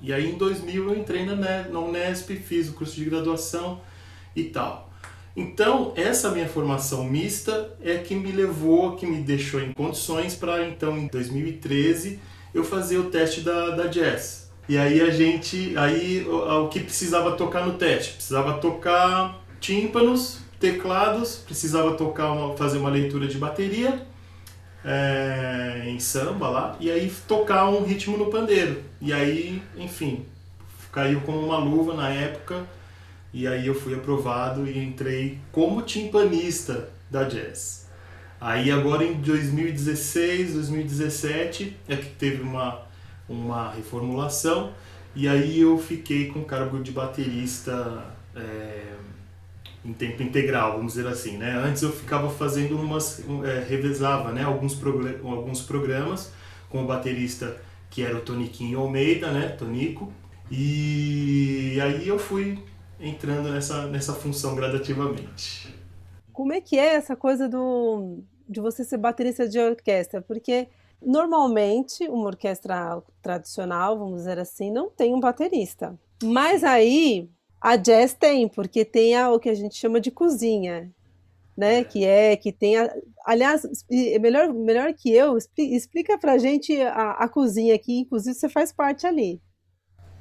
E 0.00 0.12
aí 0.12 0.30
em 0.30 0.36
2000 0.36 0.84
eu 0.84 0.96
entrei 0.96 1.24
na, 1.24 1.34
na 1.34 1.80
Unesp, 1.80 2.30
fiz 2.36 2.68
o 2.68 2.74
curso 2.74 2.94
de 2.94 3.06
graduação 3.06 3.80
e 4.36 4.44
tal. 4.44 4.86
Então, 5.36 5.92
essa 5.96 6.30
minha 6.30 6.48
formação 6.48 7.04
mista 7.04 7.74
é 7.82 7.98
que 7.98 8.14
me 8.14 8.32
levou, 8.32 8.96
que 8.96 9.06
me 9.06 9.20
deixou 9.20 9.60
em 9.60 9.72
condições 9.72 10.34
para 10.34 10.66
então 10.66 10.96
em 10.96 11.08
2013 11.08 12.18
eu 12.54 12.64
fazer 12.64 12.98
o 12.98 13.10
teste 13.10 13.40
da, 13.42 13.70
da 13.70 13.86
Jazz. 13.86 14.50
E 14.68 14.78
aí 14.78 15.00
a 15.00 15.10
gente, 15.10 15.76
aí 15.76 16.26
o, 16.26 16.64
o 16.64 16.68
que 16.68 16.80
precisava 16.80 17.32
tocar 17.32 17.66
no 17.66 17.74
teste? 17.74 18.14
Precisava 18.14 18.54
tocar 18.54 19.44
tímpanos, 19.60 20.38
teclados, 20.58 21.36
precisava 21.36 21.94
tocar 21.94 22.32
uma, 22.32 22.56
fazer 22.56 22.78
uma 22.78 22.88
leitura 22.88 23.26
de 23.26 23.36
bateria 23.36 24.06
é, 24.82 25.82
em 25.86 25.98
samba 25.98 26.48
lá, 26.48 26.76
e 26.80 26.90
aí 26.90 27.12
tocar 27.28 27.68
um 27.68 27.84
ritmo 27.84 28.16
no 28.16 28.26
pandeiro. 28.26 28.82
E 29.00 29.12
aí, 29.12 29.62
enfim, 29.76 30.24
caiu 30.90 31.20
como 31.20 31.40
uma 31.40 31.58
luva 31.58 31.94
na 31.94 32.08
época 32.08 32.64
e 33.36 33.46
aí 33.46 33.66
eu 33.66 33.74
fui 33.74 33.94
aprovado 33.94 34.66
e 34.66 34.82
entrei 34.82 35.38
como 35.52 35.82
timpanista 35.82 36.88
da 37.10 37.24
Jazz. 37.24 37.86
Aí 38.40 38.70
agora 38.70 39.04
em 39.04 39.12
2016, 39.12 40.54
2017 40.54 41.76
é 41.86 41.96
que 41.96 42.06
teve 42.06 42.40
uma, 42.40 42.80
uma 43.28 43.72
reformulação 43.72 44.72
e 45.14 45.28
aí 45.28 45.60
eu 45.60 45.76
fiquei 45.76 46.28
com 46.28 46.38
o 46.38 46.44
cargo 46.46 46.82
de 46.82 46.90
baterista 46.92 48.06
é, 48.34 48.94
em 49.84 49.92
tempo 49.92 50.22
integral, 50.22 50.78
vamos 50.78 50.94
dizer 50.94 51.06
assim, 51.06 51.36
né? 51.36 51.62
Antes 51.62 51.82
eu 51.82 51.92
ficava 51.92 52.30
fazendo 52.30 52.80
umas, 52.80 53.22
é, 53.44 53.66
revezava, 53.68 54.32
né? 54.32 54.44
Alguns, 54.44 54.82
alguns 55.22 55.60
programas 55.60 56.32
com 56.70 56.84
o 56.84 56.86
baterista 56.86 57.54
que 57.90 58.00
era 58.00 58.16
o 58.16 58.20
Toniquinho 58.22 58.80
Almeida, 58.80 59.30
né? 59.30 59.48
Tonico. 59.48 60.10
E 60.50 61.78
aí 61.82 62.08
eu 62.08 62.18
fui 62.18 62.58
entrando 63.00 63.50
nessa, 63.50 63.86
nessa 63.86 64.12
função 64.12 64.54
gradativamente. 64.54 65.74
Como 66.32 66.52
é 66.52 66.60
que 66.60 66.78
é 66.78 66.94
essa 66.94 67.16
coisa 67.16 67.48
do, 67.48 68.22
de 68.48 68.60
você 68.60 68.84
ser 68.84 68.98
baterista 68.98 69.48
de 69.48 69.58
orquestra? 69.58 70.20
Porque 70.20 70.68
normalmente 71.00 72.08
uma 72.08 72.26
orquestra 72.26 73.02
tradicional, 73.22 73.98
vamos 73.98 74.18
dizer 74.18 74.38
assim, 74.38 74.70
não 74.70 74.90
tem 74.90 75.14
um 75.14 75.20
baterista. 75.20 75.98
Mas 76.22 76.64
aí 76.64 77.28
a 77.60 77.76
jazz 77.76 78.14
tem, 78.14 78.48
porque 78.48 78.84
tem 78.84 79.16
a, 79.16 79.30
o 79.30 79.38
que 79.38 79.48
a 79.48 79.54
gente 79.54 79.76
chama 79.76 80.00
de 80.00 80.10
cozinha, 80.10 80.92
né? 81.56 81.84
Que 81.84 82.04
é 82.04 82.36
que 82.36 82.52
tem 82.52 82.76
a, 82.76 82.94
aliás, 83.24 83.62
melhor 84.20 84.52
melhor 84.52 84.92
que 84.92 85.10
eu, 85.10 85.36
explica 85.58 86.18
pra 86.18 86.38
gente 86.38 86.80
a, 86.82 87.12
a 87.12 87.28
cozinha 87.28 87.74
aqui, 87.74 88.00
inclusive 88.00 88.34
você 88.34 88.48
faz 88.48 88.72
parte 88.72 89.06
ali. 89.06 89.40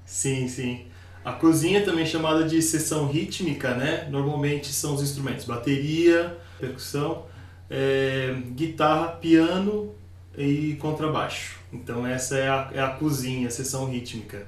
Sim, 0.06 0.48
sim. 0.48 0.88
A 1.26 1.34
cozinha 1.34 1.84
também 1.84 2.04
é 2.04 2.08
chamada 2.08 2.44
de 2.44 2.62
seção 2.62 3.08
rítmica, 3.08 3.74
né? 3.74 4.08
Normalmente 4.12 4.72
são 4.72 4.94
os 4.94 5.02
instrumentos 5.02 5.46
bateria, 5.46 6.38
percussão, 6.60 7.26
é, 7.68 8.36
guitarra, 8.52 9.08
piano 9.08 9.96
e 10.38 10.76
contrabaixo. 10.80 11.60
Então 11.74 12.06
essa 12.06 12.38
é 12.38 12.48
a, 12.48 12.70
é 12.76 12.80
a 12.80 12.90
cozinha, 12.90 13.48
a 13.48 13.52
seção 13.52 13.90
rítmica. 13.90 14.46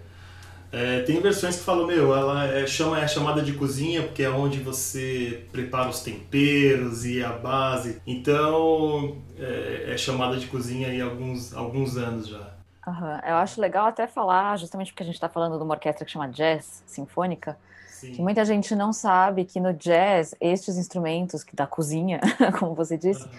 É, 0.72 1.00
tem 1.02 1.20
versões 1.20 1.56
que 1.56 1.64
falam, 1.64 1.88
meu, 1.88 2.14
ela 2.14 2.46
é, 2.46 2.68
chama, 2.68 3.02
é 3.02 3.08
chamada 3.08 3.42
de 3.42 3.54
cozinha 3.54 4.04
porque 4.04 4.22
é 4.22 4.30
onde 4.30 4.60
você 4.60 5.46
prepara 5.52 5.90
os 5.90 6.02
temperos 6.02 7.06
e 7.06 7.24
a 7.24 7.32
base. 7.32 8.00
Então 8.06 9.18
é, 9.40 9.94
é 9.94 9.98
chamada 9.98 10.38
de 10.38 10.46
cozinha 10.46 10.90
há 11.04 11.06
alguns, 11.10 11.56
alguns 11.56 11.98
anos 11.98 12.28
já. 12.28 12.57
Uhum. 12.88 13.20
Eu 13.28 13.36
acho 13.36 13.60
legal 13.60 13.88
até 13.88 14.08
falar, 14.08 14.58
justamente 14.58 14.94
porque 14.94 15.04
a 15.04 15.06
gente 15.06 15.16
está 15.16 15.28
falando 15.28 15.58
de 15.58 15.64
uma 15.64 15.74
orquestra 15.74 16.06
que 16.06 16.12
chama 16.12 16.30
Jazz 16.30 16.84
Sinfônica, 16.86 17.58
Sim. 17.90 18.14
que 18.14 18.22
muita 18.22 18.46
gente 18.46 18.74
não 18.76 18.94
sabe 18.94 19.44
que 19.44 19.60
no 19.60 19.74
jazz, 19.74 20.34
estes 20.40 20.78
instrumentos 20.78 21.44
que 21.44 21.54
da 21.54 21.68
cozinha, 21.68 22.22
como 22.58 22.74
você 22.74 22.98
disse, 22.98 23.26
uhum. 23.26 23.32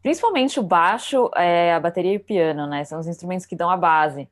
principalmente 0.00 0.60
o 0.60 0.62
baixo, 0.62 1.28
é, 1.34 1.74
a 1.74 1.80
bateria 1.80 2.12
e 2.12 2.18
o 2.18 2.20
piano, 2.20 2.68
né? 2.68 2.84
São 2.84 3.00
os 3.00 3.08
instrumentos 3.08 3.46
que 3.46 3.56
dão 3.56 3.68
a 3.68 3.76
base. 3.76 4.28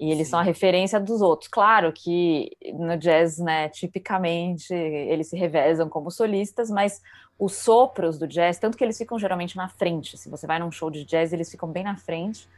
E 0.00 0.10
eles 0.10 0.28
Sim. 0.28 0.32
são 0.32 0.40
a 0.40 0.42
referência 0.42 0.98
dos 0.98 1.20
outros. 1.20 1.48
Claro 1.48 1.92
que 1.92 2.50
no 2.74 2.96
jazz, 2.96 3.38
né, 3.38 3.68
tipicamente, 3.68 4.72
eles 4.72 5.28
se 5.28 5.36
revezam 5.36 5.88
como 5.88 6.10
solistas, 6.10 6.70
mas 6.70 7.02
os 7.38 7.54
sopros 7.54 8.18
do 8.18 8.26
jazz, 8.26 8.58
tanto 8.58 8.78
que 8.78 8.84
eles 8.84 8.96
ficam 8.96 9.18
geralmente 9.18 9.56
na 9.56 9.68
frente. 9.68 10.16
Se 10.16 10.30
você 10.30 10.46
vai 10.46 10.58
num 10.58 10.70
show 10.70 10.90
de 10.90 11.04
jazz, 11.04 11.32
eles 11.32 11.50
ficam 11.50 11.70
bem 11.70 11.84
na 11.84 11.96
frente 11.96 12.48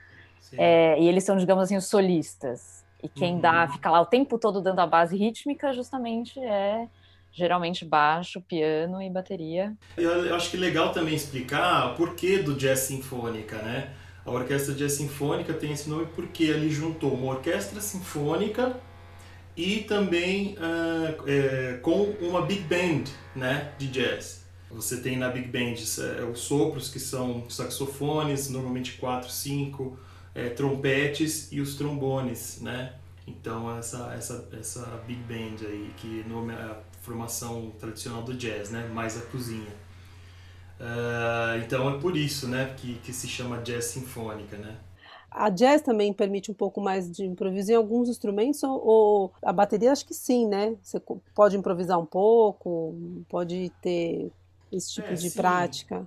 é, 0.52 1.00
e 1.00 1.08
eles 1.08 1.24
são, 1.24 1.36
digamos 1.36 1.64
assim, 1.64 1.76
os 1.76 1.86
solistas. 1.86 2.84
E 3.02 3.08
quem 3.08 3.34
uhum. 3.34 3.40
dá, 3.40 3.68
fica 3.68 3.90
lá 3.90 4.00
o 4.00 4.06
tempo 4.06 4.38
todo 4.38 4.60
dando 4.60 4.80
a 4.80 4.86
base 4.86 5.16
rítmica, 5.16 5.72
justamente 5.72 6.40
é 6.40 6.88
geralmente 7.32 7.84
baixo, 7.84 8.40
piano 8.40 9.00
e 9.00 9.08
bateria. 9.08 9.76
Eu, 9.96 10.34
acho 10.34 10.50
que 10.50 10.56
é 10.56 10.60
legal 10.60 10.92
também 10.92 11.14
explicar 11.14 11.92
o 11.92 11.94
porquê 11.94 12.38
do 12.38 12.54
jazz 12.54 12.80
sinfônica, 12.80 13.56
né? 13.58 13.92
A 14.24 14.30
orquestra 14.30 14.74
jazz 14.74 14.94
sinfônica 14.94 15.54
tem 15.54 15.72
esse 15.72 15.88
nome 15.88 16.06
porque 16.14 16.44
ele 16.44 16.68
juntou 16.68 17.14
uma 17.14 17.34
orquestra 17.34 17.80
sinfônica 17.80 18.76
e 19.56 19.80
também 19.80 20.54
uh, 20.54 21.28
é, 21.28 21.78
com 21.82 22.14
uma 22.20 22.42
big 22.42 22.62
band, 22.62 23.04
né, 23.34 23.72
de 23.78 23.88
jazz. 23.88 24.44
Você 24.70 25.00
tem 25.00 25.16
na 25.16 25.30
big 25.30 25.48
band 25.48 25.74
é, 25.74 26.24
os 26.24 26.40
sopros 26.40 26.90
que 26.90 27.00
são 27.00 27.48
saxofones, 27.48 28.50
normalmente 28.50 28.98
quatro, 28.98 29.30
cinco 29.30 29.98
é, 30.34 30.48
trompetes 30.48 31.50
e 31.52 31.60
os 31.60 31.74
trombones, 31.74 32.60
né? 32.60 32.94
Então 33.26 33.76
essa 33.76 34.12
essa 34.14 34.48
essa 34.58 35.02
big 35.06 35.20
band 35.22 35.66
aí 35.66 35.92
que 35.96 36.24
nome 36.28 36.52
é 36.54 36.56
a 36.56 36.80
formação 37.02 37.72
tradicional 37.78 38.22
do 38.22 38.34
jazz, 38.34 38.70
né? 38.70 38.88
Mais 38.88 39.16
a 39.16 39.22
cozinha. 39.26 39.72
Uh, 40.80 41.58
então 41.64 41.90
é 41.90 41.98
por 41.98 42.16
isso, 42.16 42.46
né? 42.46 42.74
Que, 42.76 42.94
que 42.98 43.12
se 43.12 43.26
chama 43.26 43.58
jazz 43.58 43.86
sinfônica, 43.86 44.56
né? 44.56 44.78
A 45.30 45.50
jazz 45.50 45.82
também 45.82 46.12
permite 46.12 46.50
um 46.50 46.54
pouco 46.54 46.80
mais 46.80 47.10
de 47.10 47.24
improviso 47.24 47.70
em 47.70 47.74
alguns 47.74 48.08
instrumentos, 48.08 48.62
ou 48.62 49.32
a 49.42 49.52
bateria 49.52 49.92
acho 49.92 50.06
que 50.06 50.14
sim, 50.14 50.46
né? 50.46 50.74
Você 50.82 51.00
pode 51.34 51.56
improvisar 51.56 51.98
um 51.98 52.06
pouco, 52.06 52.94
pode 53.28 53.70
ter 53.82 54.30
esse 54.72 54.92
tipo 54.92 55.08
é, 55.08 55.14
de 55.14 55.30
sim. 55.30 55.36
prática. 55.36 56.06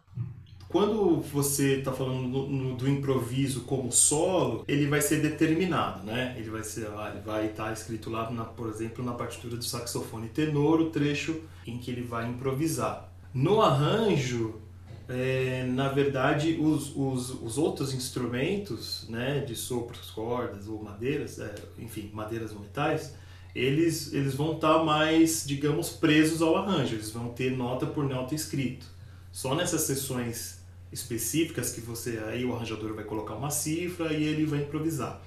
Quando 0.71 1.19
você 1.19 1.79
está 1.79 1.91
falando 1.91 2.27
no, 2.27 2.47
no, 2.47 2.75
do 2.77 2.87
improviso 2.87 3.61
como 3.61 3.91
solo, 3.91 4.63
ele 4.67 4.87
vai 4.87 5.01
ser 5.01 5.21
determinado, 5.21 6.05
né? 6.05 6.33
Ele 6.37 6.49
vai 6.49 6.63
ser, 6.63 6.87
ah, 6.87 7.11
ele 7.13 7.21
vai 7.25 7.47
estar 7.47 7.65
tá 7.65 7.73
escrito 7.73 8.09
lá, 8.09 8.31
na, 8.31 8.45
por 8.45 8.69
exemplo, 8.69 9.03
na 9.03 9.13
partitura 9.13 9.57
do 9.57 9.63
saxofone 9.65 10.29
tenor, 10.29 10.79
o 10.79 10.89
trecho 10.89 11.41
em 11.67 11.77
que 11.77 11.91
ele 11.91 12.03
vai 12.03 12.29
improvisar. 12.29 13.11
No 13.33 13.61
arranjo, 13.61 14.61
é, 15.09 15.65
na 15.67 15.89
verdade, 15.89 16.57
os, 16.57 16.95
os, 16.95 17.29
os, 17.41 17.57
outros 17.57 17.93
instrumentos, 17.93 19.05
né, 19.09 19.39
de 19.39 19.55
sopros, 19.57 20.09
cordas 20.11 20.69
ou 20.69 20.81
madeiras, 20.81 21.37
é, 21.37 21.53
enfim, 21.77 22.09
madeiras 22.13 22.53
ou 22.53 22.61
metais, 22.61 23.13
eles, 23.53 24.13
eles 24.13 24.35
vão 24.35 24.53
estar 24.53 24.79
tá 24.79 24.83
mais, 24.85 25.43
digamos, 25.45 25.89
presos 25.89 26.41
ao 26.41 26.55
arranjo. 26.55 26.95
Eles 26.95 27.11
vão 27.11 27.27
ter 27.27 27.51
nota 27.57 27.85
por 27.85 28.05
nota 28.05 28.33
escrito. 28.33 28.85
Só 29.33 29.53
nessas 29.53 29.81
sessões 29.81 30.60
específicas 30.91 31.71
que 31.71 31.81
você 31.81 32.21
aí 32.27 32.43
o 32.43 32.53
arranjador 32.53 32.93
vai 32.93 33.03
colocar 33.03 33.35
uma 33.35 33.49
cifra 33.49 34.13
e 34.13 34.23
ele 34.23 34.45
vai 34.45 34.59
improvisar. 34.59 35.21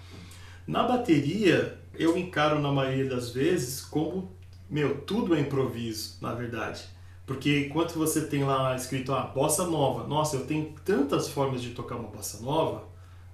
Na 0.67 0.83
bateria, 0.83 1.79
eu 1.95 2.17
encaro 2.17 2.59
na 2.61 2.73
maioria 2.73 3.09
das 3.09 3.31
vezes 3.31 3.81
como, 3.81 4.33
meu, 4.69 5.01
tudo 5.03 5.35
é 5.35 5.41
improviso, 5.41 6.19
na 6.21 6.35
verdade. 6.35 6.85
Porque 7.27 7.67
enquanto 7.67 7.95
você 7.95 8.23
tem 8.27 8.45
lá 8.45 8.77
escrito, 8.77 9.13
ah, 9.13 9.23
bossa 9.23 9.67
nova, 9.67 10.07
nossa, 10.07 10.37
eu 10.37 10.47
tenho 10.47 10.75
tantas 10.85 11.29
formas 11.29 11.63
de 11.63 11.71
tocar 11.71 11.97
uma 11.97 12.09
bossa 12.09 12.43
nova, 12.43 12.85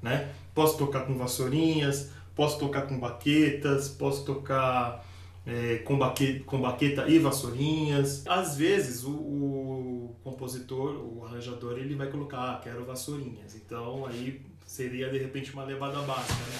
né? 0.01 0.33
Posso 0.55 0.79
tocar 0.79 1.07
com 1.07 1.17
vassourinhas, 1.17 2.11
posso 2.35 2.59
tocar 2.59 2.83
com 2.83 2.99
baquetas, 2.99 3.89
posso 3.89 4.25
tocar 4.25 5.05
é, 5.51 5.79
com, 5.79 5.99
baqueta, 5.99 6.45
com 6.45 6.61
baqueta 6.61 7.09
e 7.09 7.19
vassourinhas. 7.19 8.25
Às 8.27 8.57
vezes 8.57 9.03
o, 9.03 9.11
o, 9.11 10.17
compositor, 10.23 10.95
o 10.95 11.25
arranjador, 11.25 11.77
ele 11.77 11.97
vai 11.97 12.09
colocar, 12.09 12.53
ah, 12.53 12.61
quero 12.63 12.85
vassourinhas. 12.85 13.57
Então 13.57 14.07
aí 14.07 14.41
seria 14.65 15.11
de 15.11 15.19
repente 15.19 15.53
uma 15.53 15.65
levada 15.65 16.01
básica, 16.03 16.35
né? 16.35 16.59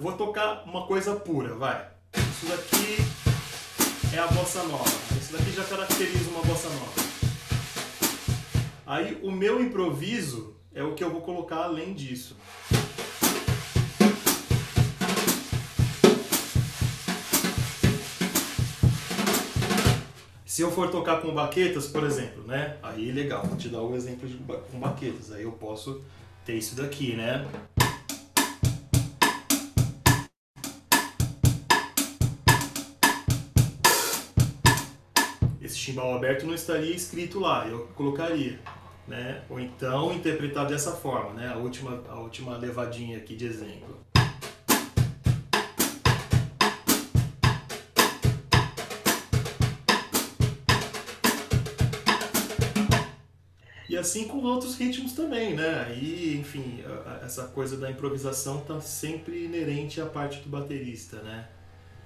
Vou 0.00 0.12
tocar 0.12 0.64
uma 0.66 0.86
coisa 0.86 1.14
pura, 1.16 1.54
vai. 1.54 1.88
Isso 2.14 2.46
daqui 2.46 2.96
é 4.14 4.18
a 4.18 4.26
bossa 4.26 4.62
nova. 4.64 4.90
Isso 5.18 5.32
daqui 5.32 5.52
já 5.52 5.64
caracteriza 5.64 6.28
uma 6.28 6.42
bossa 6.42 6.68
nova. 6.68 7.10
Aí 8.84 9.18
o 9.22 9.30
meu 9.30 9.62
improviso 9.62 10.56
é 10.74 10.82
o 10.82 10.94
que 10.94 11.04
eu 11.04 11.10
vou 11.10 11.22
colocar 11.22 11.64
além 11.64 11.94
disso. 11.94 12.36
Se 20.60 20.64
eu 20.64 20.70
for 20.70 20.90
tocar 20.90 21.22
com 21.22 21.32
baquetas, 21.32 21.86
por 21.86 22.04
exemplo, 22.04 22.44
né? 22.46 22.76
Aí 22.82 23.10
legal, 23.10 23.46
vou 23.46 23.56
te 23.56 23.70
dar 23.70 23.82
um 23.82 23.96
exemplo 23.96 24.28
de, 24.28 24.36
com 24.36 24.78
baquetas. 24.78 25.32
Aí 25.32 25.44
eu 25.44 25.52
posso 25.52 26.02
ter 26.44 26.52
isso 26.52 26.76
daqui, 26.76 27.16
né? 27.16 27.48
Esse 35.62 35.78
chimbal 35.78 36.14
aberto 36.14 36.44
não 36.44 36.52
estaria 36.52 36.94
escrito 36.94 37.40
lá, 37.40 37.66
eu 37.66 37.88
colocaria. 37.94 38.60
Né? 39.08 39.42
Ou 39.48 39.58
então 39.58 40.12
interpretar 40.12 40.66
dessa 40.66 40.92
forma, 40.92 41.32
né? 41.32 41.48
A 41.48 41.56
última, 41.56 42.04
a 42.06 42.20
última 42.20 42.58
levadinha 42.58 43.16
aqui 43.16 43.34
de 43.34 43.46
exemplo. 43.46 44.09
Assim 54.00 54.26
com 54.26 54.38
outros 54.38 54.76
ritmos 54.76 55.12
também, 55.12 55.54
né? 55.54 55.84
Aí, 55.86 56.36
enfim, 56.38 56.82
essa 57.22 57.44
coisa 57.48 57.76
da 57.76 57.90
improvisação 57.90 58.60
tá 58.60 58.80
sempre 58.80 59.44
inerente 59.44 60.00
à 60.00 60.06
parte 60.06 60.40
do 60.40 60.48
baterista, 60.48 61.22
né? 61.22 61.48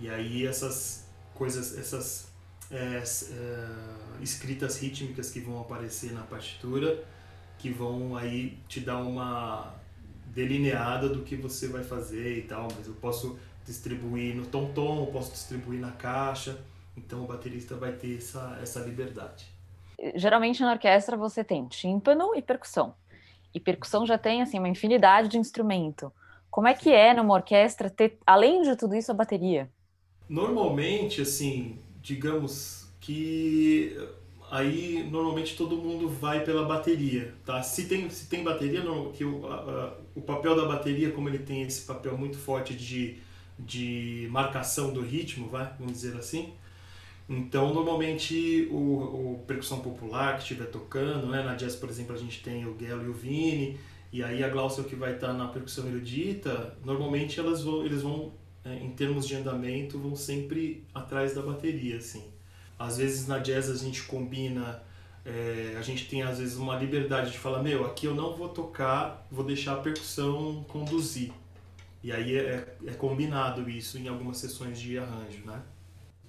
E 0.00 0.08
aí 0.08 0.46
essas 0.46 1.08
coisas, 1.34 1.76
essas 1.78 2.28
é, 2.70 2.76
é, 2.76 3.02
escritas 4.20 4.78
rítmicas 4.78 5.30
que 5.30 5.40
vão 5.40 5.60
aparecer 5.60 6.12
na 6.12 6.22
partitura, 6.22 7.04
que 7.58 7.70
vão 7.70 8.16
aí 8.16 8.58
te 8.68 8.80
dar 8.80 8.98
uma 8.98 9.74
delineada 10.26 11.08
do 11.08 11.22
que 11.22 11.36
você 11.36 11.68
vai 11.68 11.84
fazer 11.84 12.38
e 12.38 12.42
tal, 12.42 12.68
mas 12.76 12.86
eu 12.86 12.94
posso 12.94 13.38
distribuir 13.64 14.34
no 14.34 14.46
tom-tom, 14.46 15.06
posso 15.06 15.32
distribuir 15.32 15.80
na 15.80 15.92
caixa. 15.92 16.58
Então 16.96 17.24
o 17.24 17.26
baterista 17.26 17.76
vai 17.76 17.92
ter 17.92 18.18
essa, 18.18 18.58
essa 18.60 18.80
liberdade. 18.80 19.53
Geralmente 20.14 20.62
na 20.62 20.72
orquestra 20.72 21.16
você 21.16 21.42
tem 21.44 21.66
tímpano 21.66 22.34
e 22.34 22.42
percussão. 22.42 22.94
E 23.54 23.60
percussão 23.60 24.04
já 24.06 24.18
tem 24.18 24.42
assim 24.42 24.58
uma 24.58 24.68
infinidade 24.68 25.28
de 25.28 25.38
instrumento. 25.38 26.12
Como 26.50 26.68
é 26.68 26.74
que 26.74 26.90
é 26.92 27.12
numa 27.14 27.34
orquestra 27.34 27.90
ter, 27.90 28.18
além 28.26 28.62
de 28.62 28.76
tudo 28.76 28.94
isso, 28.94 29.10
a 29.10 29.14
bateria? 29.14 29.70
Normalmente, 30.28 31.20
assim, 31.20 31.78
digamos 32.00 32.88
que 33.00 33.96
aí 34.50 35.06
normalmente 35.10 35.56
todo 35.56 35.76
mundo 35.76 36.08
vai 36.08 36.44
pela 36.44 36.64
bateria, 36.64 37.34
tá? 37.44 37.62
Se 37.62 37.86
tem, 37.86 38.08
se 38.08 38.28
tem 38.28 38.44
bateria, 38.44 38.84
não, 38.84 39.10
que 39.10 39.24
o, 39.24 39.46
a, 39.46 39.96
o 40.14 40.20
papel 40.20 40.54
da 40.54 40.64
bateria, 40.64 41.10
como 41.10 41.28
ele 41.28 41.40
tem 41.40 41.62
esse 41.62 41.82
papel 41.82 42.16
muito 42.16 42.38
forte 42.38 42.72
de, 42.72 43.18
de 43.58 44.28
marcação 44.30 44.92
do 44.92 45.00
ritmo, 45.00 45.48
vai, 45.48 45.72
vamos 45.78 45.94
dizer 45.94 46.16
assim, 46.16 46.52
então, 47.28 47.72
normalmente, 47.72 48.68
o, 48.70 48.76
o 49.34 49.44
percussão 49.46 49.80
popular 49.80 50.36
que 50.36 50.42
estiver 50.42 50.66
tocando, 50.66 51.26
né? 51.26 51.42
na 51.42 51.54
jazz, 51.54 51.74
por 51.74 51.88
exemplo, 51.88 52.14
a 52.14 52.18
gente 52.18 52.42
tem 52.42 52.66
o 52.66 52.76
Gelo 52.78 53.04
e 53.04 53.08
o 53.08 53.14
Vini, 53.14 53.78
e 54.12 54.22
aí 54.22 54.44
a 54.44 54.48
Glaucia 54.48 54.84
que 54.84 54.94
vai 54.94 55.14
estar 55.14 55.32
na 55.32 55.48
percussão 55.48 55.86
erudita, 55.88 56.76
normalmente 56.84 57.40
elas 57.40 57.62
vão, 57.62 57.84
eles 57.84 58.02
vão, 58.02 58.32
é, 58.64 58.74
em 58.76 58.90
termos 58.90 59.26
de 59.26 59.34
andamento, 59.34 59.98
vão 59.98 60.14
sempre 60.14 60.84
atrás 60.94 61.34
da 61.34 61.42
bateria, 61.42 61.96
assim. 61.96 62.24
Às 62.78 62.98
vezes 62.98 63.26
na 63.26 63.38
jazz 63.38 63.70
a 63.70 63.76
gente 63.76 64.02
combina, 64.02 64.82
é, 65.24 65.76
a 65.78 65.82
gente 65.82 66.06
tem 66.06 66.22
às 66.22 66.38
vezes 66.38 66.56
uma 66.56 66.76
liberdade 66.76 67.30
de 67.30 67.38
falar, 67.38 67.62
meu, 67.62 67.86
aqui 67.86 68.06
eu 68.06 68.14
não 68.14 68.36
vou 68.36 68.50
tocar, 68.50 69.26
vou 69.30 69.44
deixar 69.44 69.74
a 69.74 69.76
percussão 69.76 70.64
conduzir. 70.68 71.32
E 72.02 72.12
aí 72.12 72.36
é, 72.36 72.76
é 72.86 72.92
combinado 72.92 73.68
isso 73.70 73.96
em 73.96 74.08
algumas 74.08 74.36
sessões 74.36 74.78
de 74.78 74.98
arranjo, 74.98 75.42
né? 75.46 75.62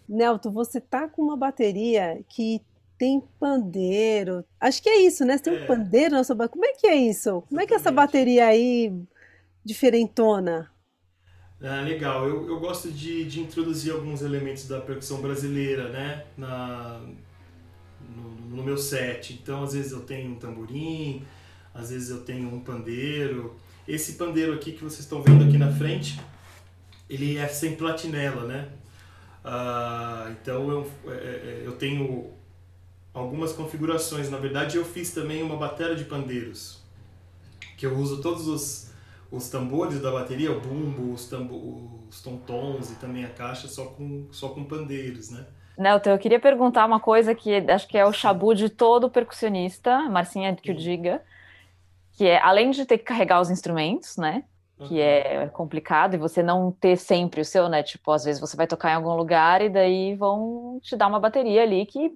Nelton, 0.07 0.51
você 0.51 0.79
tá 0.79 1.07
com 1.07 1.21
uma 1.21 1.37
bateria 1.37 2.23
que 2.29 2.61
tem 2.97 3.21
pandeiro. 3.39 4.45
Acho 4.59 4.81
que 4.81 4.89
é 4.89 5.01
isso, 5.01 5.25
né? 5.25 5.37
Você 5.37 5.43
tem 5.43 5.53
um 5.53 5.63
É. 5.63 5.65
pandeiro 5.65 6.15
na 6.15 6.23
sua 6.23 6.35
bateria. 6.35 6.53
Como 6.53 6.65
é 6.65 6.73
que 6.79 6.87
é 6.87 6.95
isso? 6.95 7.41
Como 7.49 7.59
é 7.61 7.65
que 7.65 7.73
é 7.73 7.77
essa 7.77 7.91
bateria 7.91 8.47
aí 8.47 8.93
diferentona? 9.63 10.71
Ah, 11.61 11.81
legal. 11.81 12.27
Eu, 12.27 12.47
eu 12.47 12.59
gosto 12.59 12.91
de, 12.91 13.25
de 13.25 13.41
introduzir 13.41 13.91
alguns 13.93 14.21
elementos 14.21 14.67
da 14.67 14.79
percussão 14.79 15.21
brasileira, 15.21 15.89
né? 15.89 16.25
Na, 16.37 17.01
no, 18.15 18.55
no 18.57 18.63
meu 18.63 18.77
set. 18.77 19.33
Então, 19.33 19.63
às 19.63 19.73
vezes 19.73 19.91
eu 19.91 20.01
tenho 20.01 20.31
um 20.31 20.35
tamborim, 20.35 21.23
às 21.73 21.89
vezes 21.89 22.09
eu 22.09 22.21
tenho 22.23 22.53
um 22.53 22.59
pandeiro. 22.59 23.55
Esse 23.87 24.13
pandeiro 24.13 24.53
aqui 24.53 24.71
que 24.73 24.83
vocês 24.83 25.01
estão 25.01 25.21
vendo 25.21 25.43
aqui 25.45 25.57
na 25.57 25.71
frente, 25.71 26.19
ele 27.09 27.37
é 27.37 27.47
sem 27.47 27.75
platinela, 27.75 28.45
né? 28.45 28.69
Ah, 29.47 30.31
então 30.31 30.71
eu, 30.71 30.91
é, 31.07 31.11
é, 31.11 31.61
eu 31.63 31.73
tenho 31.73 32.31
algumas 33.13 33.53
configurações. 33.53 34.29
Na 34.29 34.37
verdade, 34.37 34.77
eu 34.77 34.83
fiz 34.83 35.13
também 35.13 35.43
uma 35.43 35.55
bateria 35.55 35.95
de 35.95 36.03
pandeiros, 36.03 36.83
que 37.77 37.85
eu 37.85 37.95
uso 37.95 38.23
todos 38.23 38.47
os, 38.47 38.91
os 39.31 39.47
tambores 39.49 40.01
da 40.01 40.11
bateria, 40.11 40.51
o 40.51 40.59
bumbo, 40.59 41.13
os, 41.13 41.27
tambo, 41.27 42.01
os 42.09 42.21
tom-tons 42.23 42.91
e 42.91 42.95
também 42.95 43.23
a 43.23 43.29
caixa 43.29 43.67
só 43.67 43.85
com, 43.85 44.27
só 44.31 44.49
com 44.49 44.63
pandeiros, 44.63 45.29
né? 45.29 45.45
Nelton, 45.77 46.11
eu 46.11 46.17
queria 46.17 46.39
perguntar 46.39 46.85
uma 46.85 46.99
coisa 46.99 47.35
que 47.35 47.53
acho 47.69 47.87
que 47.87 47.97
é 47.97 48.05
o 48.05 48.13
chabu 48.13 48.55
de 48.55 48.69
todo 48.69 49.09
percussionista, 49.11 50.09
Marcinha 50.09 50.55
que 50.55 50.71
o 50.71 50.75
diga, 50.75 51.21
que 52.13 52.25
é, 52.25 52.41
além 52.41 52.71
de 52.71 52.85
ter 52.85 52.97
que 52.97 53.03
carregar 53.03 53.41
os 53.41 53.51
instrumentos, 53.51 54.17
né? 54.17 54.43
Que 54.83 54.99
é 54.99 55.47
complicado 55.47 56.15
e 56.15 56.17
você 56.17 56.43
não 56.43 56.71
ter 56.71 56.97
sempre 56.97 57.41
o 57.41 57.45
seu, 57.45 57.69
né? 57.69 57.81
Tipo, 57.81 58.11
às 58.11 58.25
vezes 58.25 58.41
você 58.41 58.57
vai 58.57 58.67
tocar 58.67 58.91
em 58.91 58.95
algum 58.95 59.15
lugar 59.15 59.61
e 59.61 59.69
daí 59.69 60.15
vão 60.15 60.79
te 60.81 60.95
dar 60.97 61.07
uma 61.07 61.19
bateria 61.19 61.63
ali 61.63 61.85
que 61.85 62.13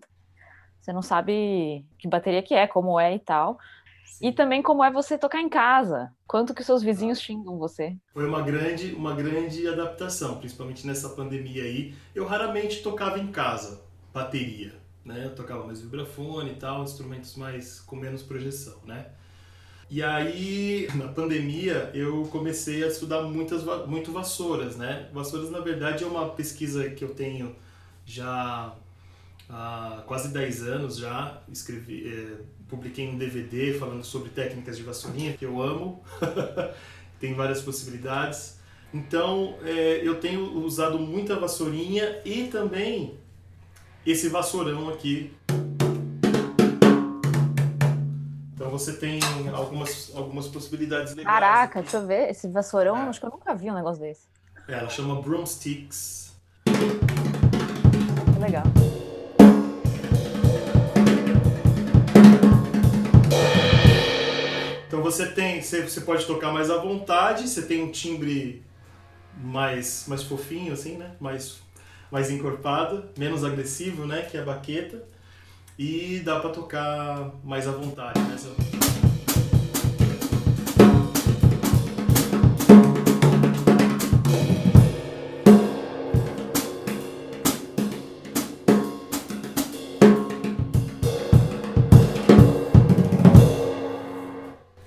você 0.80 0.92
não 0.92 1.01
sabe 1.01 1.86
que 1.98 2.08
bateria 2.08 2.42
que 2.42 2.54
é, 2.54 2.68
como 2.68 3.00
é 3.00 3.16
e 3.16 3.20
tal. 3.20 3.58
Sim. 4.06 4.28
E 4.28 4.32
também 4.34 4.62
como 4.62 4.84
é 4.84 4.91
você 4.91 5.17
tocar 5.17 5.41
em 5.41 5.50
casa. 5.50 6.12
Quanto 6.28 6.54
que 6.54 6.63
seus 6.63 6.84
vizinhos 6.84 7.22
xingam 7.22 7.58
você? 7.58 7.95
Foi 8.13 8.26
uma 8.26 8.41
grande, 8.41 8.93
uma 8.93 9.13
grande 9.13 9.67
adaptação, 9.67 10.38
principalmente 10.38 10.86
nessa 10.86 11.10
pandemia 11.10 11.63
aí. 11.63 11.93
Eu 12.13 12.26
raramente 12.26 12.82
tocava 12.82 13.19
em 13.19 13.32
casa, 13.32 13.84
bateria, 14.13 14.74
né? 15.06 15.26
Eu 15.26 15.36
tocava 15.36 15.65
mais 15.65 15.82
vibrafone 15.82 16.52
e 16.52 16.56
tal, 16.56 16.84
instrumentos 16.84 17.36
mais 17.36 17.80
com 17.80 17.95
menos 17.95 18.24
projeção, 18.24 18.80
né? 18.86 19.12
E 19.91 20.04
aí, 20.04 20.88
na 20.93 21.08
pandemia, 21.08 21.89
eu 21.95 22.23
comecei 22.32 22.84
a 22.84 22.88
estudar 22.88 23.23
muitas, 23.23 23.63
muito 23.88 24.12
vassouras, 24.12 24.75
né? 24.75 25.10
Vassouras, 25.12 25.49
na 25.49 25.60
verdade, 25.60 26.04
é 26.04 26.08
uma 26.08 26.30
pesquisa 26.30 26.88
que 26.91 27.04
eu 27.04 27.10
tenho 27.10 27.56
já 28.06 28.75
há 29.49 30.04
quase 30.06 30.32
10 30.32 30.63
anos 30.63 30.97
já. 30.97 31.41
Escrevi, 31.52 32.08
eh, 32.08 32.38
publiquei 32.67 33.08
um 33.08 33.17
DVD 33.17 33.73
falando 33.80 34.04
sobre 34.04 34.30
técnicas 34.30 34.78
de 34.78 34.84
vassourinha, 34.84 35.34
que 35.34 35.43
eu 35.43 35.60
amo. 35.60 36.04
Tem 37.19 37.34
várias 37.34 37.63
possibilidades. 37.63 38.60
Então, 38.93 39.58
eh, 39.63 40.02
eu 40.04 40.19
tenho 40.19 40.56
usado 40.60 40.99
muita 40.99 41.36
vassourinha 41.39 42.21
e 42.23 42.43
também 42.43 43.17
esse 44.06 44.30
vassourão 44.30 44.88
aqui. 44.89 45.32
Então 48.69 48.77
você 48.77 48.93
tem 48.93 49.19
algumas, 49.51 50.12
algumas 50.15 50.47
possibilidades 50.47 51.15
legais. 51.15 51.39
Caraca, 51.39 51.79
aqui. 51.79 51.89
deixa 51.89 51.97
eu 51.97 52.05
ver. 52.05 52.29
Esse 52.29 52.47
vassourão, 52.47 52.95
É. 52.95 53.10
acho 53.10 53.19
que 53.19 53.25
eu 53.25 53.32
nunca 53.32 53.55
vi 53.55 53.71
um 53.71 53.73
negócio 53.73 53.99
desse. 53.99 54.27
É, 54.67 54.73
ela 54.73 54.89
chama 54.89 55.19
Broomsticks. 55.19 56.36
Que 56.65 58.39
legal. 58.39 58.62
Então 64.88 65.01
você 65.01 65.25
tem, 65.25 65.63
você, 65.63 65.82
você 65.82 66.01
pode 66.01 66.27
tocar 66.27 66.53
mais 66.53 66.69
à 66.69 66.77
vontade, 66.77 67.47
você 67.49 67.63
tem 67.63 67.84
um 67.84 67.91
timbre 67.91 68.63
mais, 69.36 70.05
mais 70.08 70.21
fofinho, 70.21 70.73
assim, 70.73 70.95
né? 70.95 71.15
Mais, 71.19 71.60
mais 72.12 72.29
encorpado, 72.29 73.10
menos 73.17 73.43
agressivo, 73.43 74.05
né? 74.05 74.21
Que 74.21 74.38
a 74.38 74.43
baqueta. 74.43 75.03
E 75.82 76.20
dá 76.20 76.38
pra 76.42 76.50
tocar 76.50 77.32
mais 77.42 77.65
à 77.65 77.72
vontade, 77.72 78.20
né? 78.20 78.36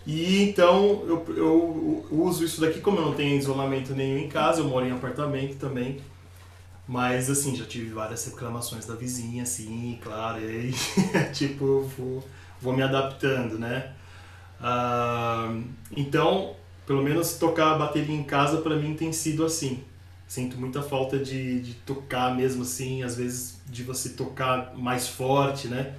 E 0.07 0.43
então 0.43 1.05
eu, 1.07 1.25
eu 1.35 2.07
uso 2.11 2.45
isso 2.45 2.61
daqui, 2.61 2.83
como 2.83 2.99
eu 2.99 3.07
não 3.07 3.15
tenho 3.15 3.39
isolamento 3.39 3.95
nenhum 3.95 4.19
em 4.19 4.29
casa, 4.29 4.61
eu 4.61 4.69
moro 4.69 4.85
em 4.85 4.91
apartamento 4.91 5.57
também. 5.57 6.03
Mas 6.87 7.31
assim, 7.31 7.55
já 7.55 7.65
tive 7.65 7.91
várias 7.93 8.27
reclamações 8.27 8.87
da 8.87 8.95
vizinha, 8.95 9.45
assim, 9.45 9.99
claro, 10.03 10.41
e 10.41 10.47
aí, 10.47 10.75
tipo, 11.33 11.83
vou, 11.97 12.29
vou 12.61 12.73
me 12.73 12.83
adaptando, 12.83 13.59
né? 13.59 13.93
Ah, 14.61 15.55
então, 15.97 16.57
pelo 16.87 17.03
menos 17.03 17.35
tocar 17.35 17.75
a 17.75 17.79
bateria 17.79 18.15
em 18.15 18.25
casa 18.25 18.59
pra 18.59 18.77
mim 18.77 18.95
tem 18.95 19.13
sido 19.13 19.45
assim. 19.45 19.85
Sinto 20.27 20.59
muita 20.59 20.83
falta 20.83 21.19
de, 21.19 21.61
de 21.61 21.75
tocar 21.75 22.35
mesmo 22.35 22.63
assim, 22.63 23.03
às 23.03 23.17
vezes 23.17 23.61
de 23.67 23.83
você 23.83 24.11
tocar 24.11 24.75
mais 24.77 25.07
forte, 25.09 25.69
né? 25.69 25.95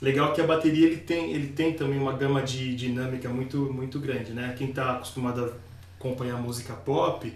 Legal 0.00 0.32
que 0.32 0.40
a 0.40 0.46
bateria 0.46 0.86
ele 0.86 0.98
tem, 0.98 1.32
ele 1.32 1.48
tem 1.48 1.74
também 1.74 1.98
uma 1.98 2.12
gama 2.12 2.42
de 2.42 2.74
dinâmica 2.76 3.28
muito, 3.28 3.72
muito 3.72 3.98
grande, 4.00 4.32
né? 4.32 4.54
Quem 4.56 4.70
está 4.70 4.92
acostumado 4.92 5.44
a 5.44 5.50
acompanhar 5.98 6.40
música 6.40 6.72
pop, 6.74 7.32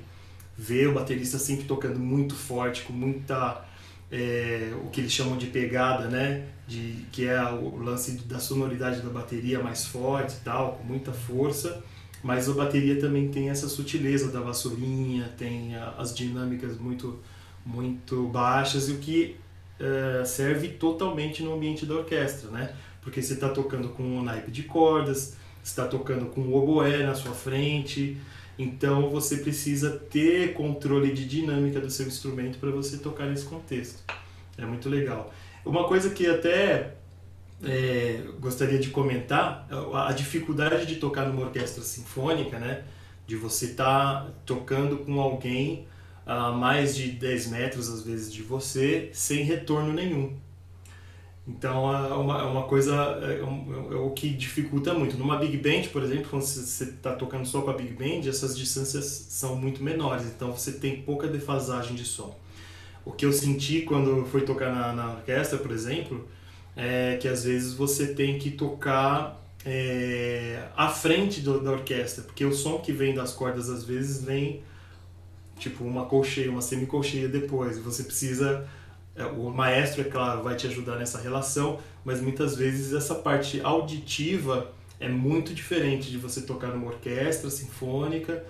vê 0.57 0.87
o 0.87 0.93
baterista 0.95 1.38
sempre 1.38 1.65
tocando 1.65 1.99
muito 1.99 2.35
forte, 2.35 2.83
com 2.83 2.93
muita 2.93 3.65
é, 4.11 4.73
o 4.85 4.88
que 4.91 5.01
eles 5.01 5.12
chamam 5.12 5.37
de 5.38 5.47
pegada, 5.47 6.09
né? 6.09 6.47
De, 6.69 7.05
que 7.11 7.27
é 7.27 7.43
o 7.51 7.77
lance 7.79 8.12
da 8.27 8.38
sonoridade 8.38 9.01
da 9.01 9.09
bateria 9.11 9.61
mais 9.62 9.87
forte 9.87 10.35
e 10.35 10.41
tal, 10.45 10.75
com 10.75 10.85
muita 10.85 11.12
força. 11.12 11.83
Mas 12.23 12.49
a 12.49 12.53
bateria 12.53 13.01
também 13.01 13.29
tem 13.31 13.51
essa 13.51 13.69
sutileza 13.69 14.31
da 14.31 14.41
vassourinha, 14.41 15.29
tem 15.37 15.75
a- 15.75 15.95
as 15.99 16.15
dinâmicas 16.15 16.79
muito, 16.79 17.19
muito 17.67 18.29
baixas, 18.29 18.88
e 18.88 18.93
o 18.93 18.99
que 18.99 19.37
eh, 19.81 20.23
serve 20.25 20.69
totalmente 20.69 21.43
no 21.43 21.55
ambiente 21.55 21.85
da 21.85 21.95
orquestra, 21.95 22.49
né? 22.51 22.73
Porque 23.01 23.21
você 23.21 23.33
está 23.35 23.49
tocando 23.49 23.88
com 23.88 24.03
um 24.05 24.23
naipe 24.23 24.51
de 24.53 24.62
cordas, 24.62 25.37
está 25.65 25.87
tocando 25.88 26.27
com 26.27 26.43
o 26.43 26.55
oboé 26.55 27.05
na 27.05 27.15
sua 27.17 27.33
frente, 27.35 28.17
então 28.59 29.09
você 29.09 29.38
precisa 29.38 29.91
ter 29.91 30.55
controle 30.55 31.12
de 31.12 31.25
dinâmica 31.27 31.81
do 31.81 31.91
seu 31.91 32.07
instrumento 32.07 32.59
para 32.59 32.71
você 32.71 32.99
tocar 32.99 33.27
nesse 33.27 33.45
contexto. 33.45 34.03
É 34.57 34.65
muito 34.65 34.88
legal. 34.88 35.33
Uma 35.65 35.85
coisa 35.85 36.11
que 36.11 36.27
até 36.27 36.95
é, 37.65 38.23
gostaria 38.41 38.79
de 38.79 38.91
comentar, 38.91 39.67
a 39.71 40.09
a 40.09 40.12
dificuldade 40.12 40.87
de 40.87 40.97
tocar 40.97 41.27
numa 41.27 41.43
orquestra 41.43 41.83
sinfônica, 41.83 42.59
né? 42.59 42.83
De 43.27 43.37
você 43.37 43.67
estar 43.67 44.29
tocando 44.45 44.99
com 44.99 45.21
alguém 45.21 45.87
a 46.27 46.51
mais 46.53 46.95
de 46.95 47.11
10 47.12 47.49
metros, 47.49 47.88
às 47.88 48.03
vezes, 48.03 48.33
de 48.33 48.43
você, 48.43 49.11
sem 49.12 49.45
retorno 49.45 49.93
nenhum. 49.93 50.37
Então 51.46 51.92
é 51.92 52.14
uma, 52.14 52.40
é 52.40 52.44
uma 52.44 52.62
coisa 52.62 52.94
é, 52.94 53.42
um, 53.42 53.92
é, 53.92 53.96
o 53.96 54.11
que 54.11 54.28
dificulta 54.31 54.94
muito. 54.94 55.16
Numa 55.16 55.37
big 55.37 55.57
band, 55.57 55.88
por 55.92 56.02
exemplo, 56.02 56.26
quando 56.31 56.42
você 56.42 56.85
está 56.85 57.14
tocando 57.14 57.46
só 57.46 57.62
com 57.62 57.70
a 57.70 57.74
big 57.74 57.92
band, 57.94 58.28
essas 58.28 58.57
distâncias 58.57 59.05
são 59.28 59.57
muito 59.57 59.83
menores, 59.83 60.26
então 60.26 60.52
você 60.52 60.72
tem 60.72 61.02
pouca 61.02 61.26
defasagem 61.26 61.96
de 61.96 62.05
som. 62.05 62.38
O 63.05 63.11
que 63.11 63.26
eu 63.26 63.33
senti 63.33 63.83
quando 63.83 64.24
fui 64.26 64.42
tocar 64.42 64.72
na, 64.72 64.92
na 64.92 65.12
orquestra, 65.14 65.59
por 65.59 65.72
exemplo, 65.72 66.28
é 66.76 67.18
que 67.20 67.26
às 67.26 67.42
vezes 67.44 67.74
você 67.74 68.14
tem 68.14 68.38
que 68.38 68.52
tocar 68.52 69.42
é, 69.66 70.68
à 70.76 70.88
frente 70.88 71.40
do, 71.40 71.61
da 71.61 71.72
orquestra, 71.72 72.22
porque 72.22 72.44
o 72.44 72.52
som 72.52 72.78
que 72.78 72.92
vem 72.92 73.14
das 73.14 73.33
cordas 73.33 73.68
às 73.68 73.83
vezes 73.85 74.22
vem 74.22 74.62
tipo 75.59 75.85
uma 75.85 76.07
colcheia, 76.07 76.50
uma 76.50 76.62
semicolcheia 76.62 77.28
depois. 77.28 77.78
Você 77.78 78.05
precisa 78.05 78.64
é, 78.64 78.82
o 79.37 79.51
maestro, 79.51 80.01
é 80.01 80.05
claro, 80.05 80.42
vai 80.42 80.57
te 80.57 80.66
ajudar 80.66 80.96
nessa 80.96 81.20
relação, 81.20 81.79
mas 82.05 82.20
muitas 82.20 82.57
vezes 82.57 82.92
essa 82.92 83.14
parte 83.14 83.61
auditiva 83.61 84.72
é 84.98 85.09
muito 85.09 85.53
diferente 85.53 86.11
de 86.11 86.16
você 86.16 86.42
tocar 86.42 86.68
numa 86.68 86.87
orquestra 86.87 87.51
sinfônica 87.51 88.44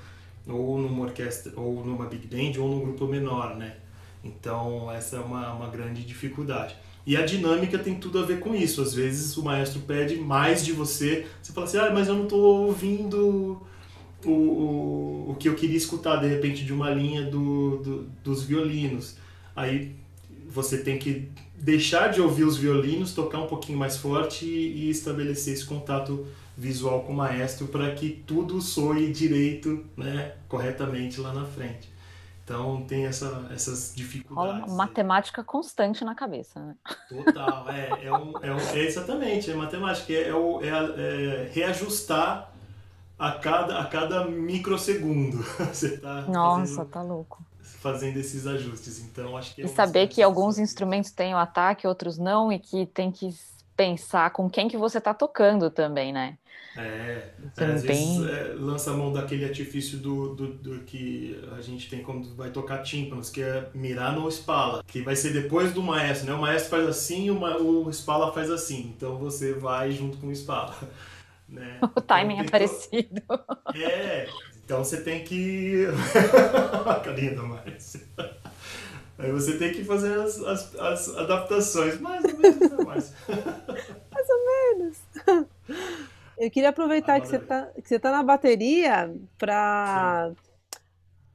ou 0.46 0.79
numa 0.79 1.05
orquestra 1.05 1.53
ou 1.57 1.85
numa 1.85 2.07
big 2.07 2.27
band 2.27 2.61
ou 2.61 2.68
num 2.68 2.81
grupo 2.81 3.07
menor, 3.07 3.57
né? 3.57 3.77
Então 4.22 4.90
essa 4.92 5.16
é 5.16 5.20
uma, 5.20 5.53
uma 5.53 5.68
grande 5.68 6.05
dificuldade. 6.05 6.77
E 7.05 7.16
a 7.16 7.25
dinâmica 7.25 7.79
tem 7.79 7.96
tudo 7.96 8.20
a 8.20 8.22
ver 8.22 8.38
com 8.38 8.55
isso. 8.55 8.81
Às 8.81 8.94
vezes 8.94 9.37
o 9.37 9.42
maestro 9.42 9.81
pede 9.81 10.16
mais 10.16 10.64
de 10.64 10.72
você. 10.72 11.27
Você 11.42 11.53
fala 11.53 11.66
assim, 11.66 11.79
ah, 11.79 11.90
mas 11.92 12.07
eu 12.07 12.14
não 12.14 12.25
estou 12.25 12.66
ouvindo 12.66 13.66
o, 14.25 14.29
o, 14.31 15.31
o 15.31 15.37
que 15.38 15.48
eu 15.48 15.55
queria 15.57 15.77
escutar, 15.77 16.16
de 16.16 16.29
repente, 16.29 16.64
de 16.64 16.72
uma 16.72 16.90
linha 16.90 17.22
do, 17.22 17.79
do, 17.79 18.03
dos 18.22 18.44
violinos. 18.44 19.16
Aí 19.57 19.96
você 20.53 20.79
tem 20.79 20.99
que 20.99 21.31
deixar 21.57 22.09
de 22.09 22.21
ouvir 22.21 22.45
os 22.45 22.57
violinos, 22.57 23.15
tocar 23.15 23.38
um 23.38 23.47
pouquinho 23.47 23.79
mais 23.79 23.97
forte 23.97 24.45
e, 24.45 24.87
e 24.87 24.91
estabelecer 24.91 25.55
esse 25.55 25.65
contato 25.65 26.27
visual 26.57 27.03
com 27.03 27.12
o 27.12 27.17
maestro 27.17 27.67
para 27.67 27.95
que 27.95 28.23
tudo 28.27 28.61
soe 28.61 29.11
direito, 29.11 29.85
né, 29.97 30.35
corretamente 30.49 31.21
lá 31.21 31.33
na 31.33 31.45
frente. 31.45 31.91
Então 32.45 32.83
tem 32.83 33.07
essa, 33.07 33.49
essas 33.53 33.93
dificuldades. 33.95 34.67
Uma 34.67 34.77
matemática 34.77 35.45
constante 35.45 36.05
na 36.05 36.15
cabeça, 36.15 36.61
né? 36.61 36.75
Total, 37.09 37.69
é, 37.71 38.07
é, 38.07 38.12
um, 38.12 38.33
é, 38.43 38.53
um, 38.53 38.59
é 38.59 38.79
exatamente, 38.81 39.51
é 39.51 39.55
matemática, 39.55 40.12
é, 40.12 40.29
é, 40.29 40.31
é, 40.31 41.45
é, 41.47 41.51
reajustar 41.53 42.51
a 43.19 43.33
cada, 43.33 43.79
a 43.79 43.87
cada 43.87 44.25
microsegundo. 44.27 45.38
Você 45.73 45.99
tá 45.99 46.23
Nossa, 46.23 46.67
fazendo, 46.67 46.91
tá 46.91 47.03
louco. 47.03 47.43
Fazendo 47.83 48.16
esses 48.16 48.47
ajustes. 48.47 49.01
Então 49.01 49.37
acho 49.37 49.55
que. 49.55 49.62
É 49.62 49.64
e 49.64 49.68
saber 49.68 50.07
que 50.07 50.23
alguns 50.23 50.59
instrumentos 50.59 51.11
têm 51.11 51.35
o 51.35 51.37
ataque, 51.37 51.87
outros 51.87 52.16
não, 52.16 52.53
e 52.53 52.59
que 52.59 52.87
tem 52.87 53.11
que 53.11 53.35
pensar 53.77 54.31
com 54.31 54.49
quem 54.49 54.68
que 54.68 54.77
você 54.77 54.99
está 54.99 55.12
tocando 55.12 55.68
também, 55.68 56.12
né? 56.12 56.38
É, 56.77 57.29
é 57.59 57.64
às 57.64 57.83
vezes 57.83 58.27
é, 58.27 58.55
lança 58.57 58.92
a 58.92 58.95
mão 58.95 59.12
daquele 59.12 59.45
artifício 59.45 59.99
do, 59.99 60.35
do, 60.35 60.55
do, 60.55 60.79
que 60.85 61.38
a 61.59 61.61
gente 61.61 61.88
tem 61.90 62.03
quando 62.03 62.35
vai 62.35 62.51
tocar 62.51 62.83
tímpanos, 62.83 63.29
que 63.29 63.42
é 63.42 63.68
mirar 63.75 64.14
no 64.14 64.27
espala, 64.27 64.83
que 64.87 65.03
vai 65.03 65.14
ser 65.14 65.35
depois 65.35 65.73
do 65.73 65.83
maestro, 65.83 66.29
né? 66.29 66.35
O 66.35 66.40
maestro 66.40 66.71
faz 66.71 66.88
assim, 66.88 67.29
o, 67.31 67.85
o 67.85 67.90
espala 67.90 68.33
faz 68.33 68.51
assim, 68.51 68.95
então 68.97 69.18
você 69.18 69.53
vai 69.53 69.92
junto 69.92 70.16
com 70.18 70.29
o 70.29 70.33
espala. 70.33 70.77
Né? 71.49 71.81
O 71.83 71.87
então, 71.87 72.03
timing 72.05 72.38
é 72.38 72.45
parecido. 72.45 73.21
É, 73.75 74.27
então 74.73 74.83
você 74.83 75.03
tem 75.03 75.23
que... 75.23 75.85
Carinha 77.05 77.35
do 77.35 77.47
Márcio. 77.47 78.01
Aí 79.19 79.31
você 79.31 79.59
tem 79.59 79.71
que 79.71 79.85
fazer 79.85 80.19
as, 80.19 80.41
as, 80.43 80.75
as 80.77 81.09
adaptações, 81.11 82.01
mais 82.01 82.25
ou 82.25 82.39
menos, 82.39 82.71
né, 82.71 82.85
Márcio? 82.85 83.15
mais 84.11 84.29
ou 84.31 84.47
menos. 84.47 84.99
Eu 86.39 86.51
queria 86.51 86.71
aproveitar 86.71 87.21
que 87.21 87.29
você, 87.29 87.39
tá, 87.39 87.67
que 87.83 87.87
você 87.87 87.99
tá 87.99 88.11
na 88.11 88.23
bateria 88.23 89.15
para 89.37 90.33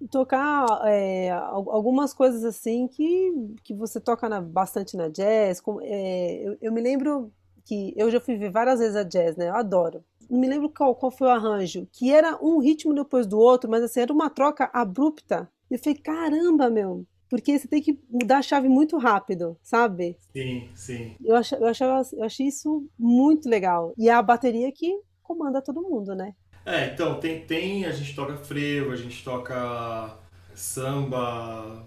tocar 0.10 0.66
é, 0.86 1.30
algumas 1.30 2.16
coisas 2.16 2.44
assim 2.44 2.88
que, 2.88 3.32
que 3.64 3.74
você 3.76 4.00
toca 4.00 4.28
na, 4.28 4.42
bastante 4.42 4.98
na 4.98 5.10
jazz. 5.10 5.62
Com, 5.62 5.80
é, 5.84 6.42
eu, 6.42 6.58
eu, 6.60 6.72
me 6.74 6.82
lembro 6.82 7.32
que 7.64 7.94
eu 7.96 8.10
já 8.10 8.20
fui 8.20 8.36
ver 8.36 8.50
várias 8.50 8.80
vezes 8.80 8.96
a 8.96 9.04
jazz, 9.04 9.38
né? 9.38 9.50
Eu 9.50 9.56
adoro. 9.56 10.04
Não 10.30 10.40
me 10.40 10.48
lembro 10.48 10.70
qual, 10.70 10.96
qual 10.96 11.12
foi 11.12 11.28
o 11.28 11.32
arranjo, 11.32 11.88
que 11.92 12.12
era 12.12 12.38
um 12.44 12.60
ritmo 12.60 12.94
depois 12.94 13.26
do 13.26 13.40
outro, 13.40 13.70
mas 13.70 13.84
assim, 13.84 14.02
era 14.02 14.14
uma 14.14 14.30
troca 14.30 14.70
abrupta. 14.74 15.50
Eu 15.70 15.80
falei, 15.80 15.98
caramba, 15.98 16.70
meu, 16.70 17.06
porque 17.30 17.58
você 17.58 17.68
tem 17.68 17.82
que 17.82 18.00
mudar 18.10 18.40
a 18.40 18.42
chave 18.42 18.70
muito 18.70 18.98
rápido, 18.98 19.58
sabe? 19.62 20.18
Sim, 20.34 20.70
sim. 20.76 21.16
Eu, 21.24 21.36
ach, 21.36 21.52
eu, 21.52 21.66
achava, 21.66 22.08
eu 22.14 22.24
achei 22.24 22.48
isso 22.48 22.88
muito 22.98 23.50
legal. 23.50 23.94
E 23.98 24.10
é 24.10 24.14
a 24.14 24.22
bateria 24.22 24.72
que 24.72 25.00
comanda 25.22 25.62
todo 25.62 25.82
mundo, 25.82 26.16
né? 26.16 26.34
É, 26.66 26.88
então, 26.88 27.20
tem, 27.20 27.46
tem 27.46 27.86
a 27.86 27.92
gente 27.92 28.16
toca 28.16 28.38
frevo, 28.38 28.92
a 28.92 28.96
gente 28.96 29.24
toca 29.24 30.18
samba, 30.54 31.86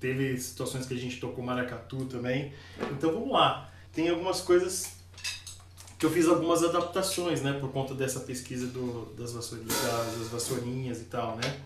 teve 0.00 0.36
situações 0.38 0.86
que 0.86 0.94
a 0.94 0.98
gente 0.98 1.18
tocou 1.20 1.44
maracatu 1.44 2.04
também. 2.06 2.52
Então 2.92 3.12
vamos 3.12 3.30
lá. 3.30 3.70
Tem 3.92 4.08
algumas 4.08 4.40
coisas 4.40 4.96
que 6.04 6.08
eu 6.08 6.12
fiz 6.12 6.28
algumas 6.28 6.62
adaptações, 6.62 7.40
né, 7.40 7.54
por 7.54 7.70
conta 7.70 7.94
dessa 7.94 8.20
pesquisa 8.20 8.66
do, 8.66 9.06
das, 9.16 9.32
vassourinhas, 9.32 9.82
das 10.18 10.28
vassourinhas 10.28 11.00
e 11.00 11.04
tal, 11.04 11.36
né? 11.36 11.60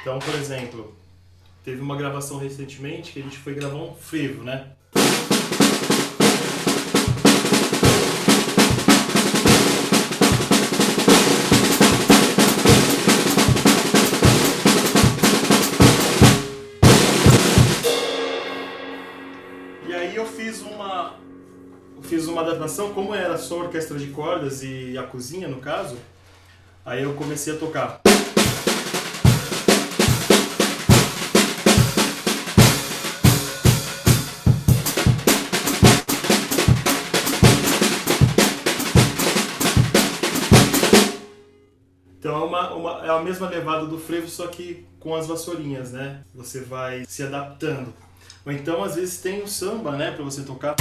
Então, 0.00 0.18
por 0.18 0.34
exemplo, 0.34 0.94
Teve 1.64 1.80
uma 1.80 1.96
gravação 1.96 2.36
recentemente 2.36 3.10
que 3.10 3.20
a 3.20 3.22
gente 3.22 3.38
foi 3.38 3.54
gravar 3.54 3.76
um 3.76 3.94
frevo, 3.94 4.44
né? 4.44 4.72
Fiz 22.04 22.26
uma 22.26 22.42
adaptação, 22.42 22.92
como 22.92 23.14
era 23.14 23.36
só 23.36 23.60
orquestra 23.60 23.98
de 23.98 24.08
cordas 24.08 24.62
e 24.62 24.96
a 24.96 25.02
cozinha 25.02 25.48
no 25.48 25.58
caso, 25.58 25.96
aí 26.84 27.02
eu 27.02 27.14
comecei 27.14 27.54
a 27.54 27.56
tocar 27.56 28.00
é 43.04 43.10
a 43.10 43.20
mesma 43.20 43.48
levada 43.48 43.86
do 43.86 43.98
frevo, 43.98 44.28
só 44.28 44.46
que 44.46 44.86
com 44.98 45.14
as 45.14 45.26
vassourinhas, 45.26 45.92
né? 45.92 46.22
Você 46.34 46.60
vai 46.60 47.04
se 47.06 47.22
adaptando. 47.22 47.92
Ou 48.46 48.52
então, 48.52 48.82
às 48.82 48.94
vezes, 48.94 49.20
tem 49.20 49.42
o 49.42 49.48
samba, 49.48 49.92
né? 49.92 50.10
Pra 50.10 50.24
você 50.24 50.42
tocar. 50.42 50.74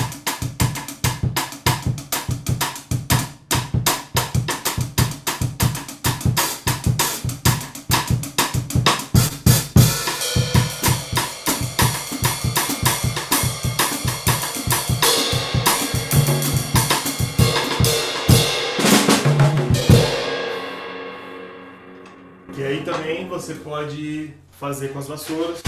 Pode 23.74 24.32
fazer 24.52 24.90
com 24.90 25.00
as 25.00 25.08
vassouras. 25.08 25.64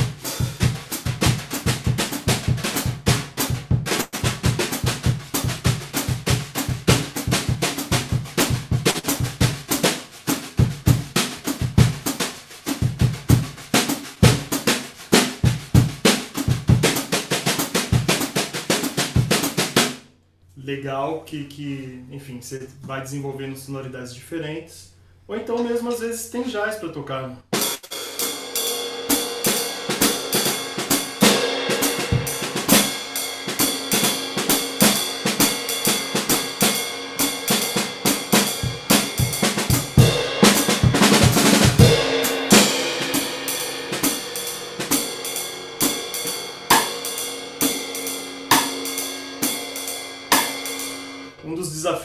legal 20.56 21.24
que, 21.24 21.46
que, 21.46 22.06
enfim, 22.12 22.40
você 22.40 22.68
vai 22.84 23.02
desenvolvendo 23.02 23.56
sonoridades 23.56 24.14
diferentes. 24.14 24.94
Ou 25.28 25.36
então 25.36 25.64
mesmo 25.64 25.90
às 25.90 26.00
vezes 26.00 26.30
tem 26.30 26.44
jazz 26.44 26.76
para 26.76 26.90
tocar. 26.90 27.36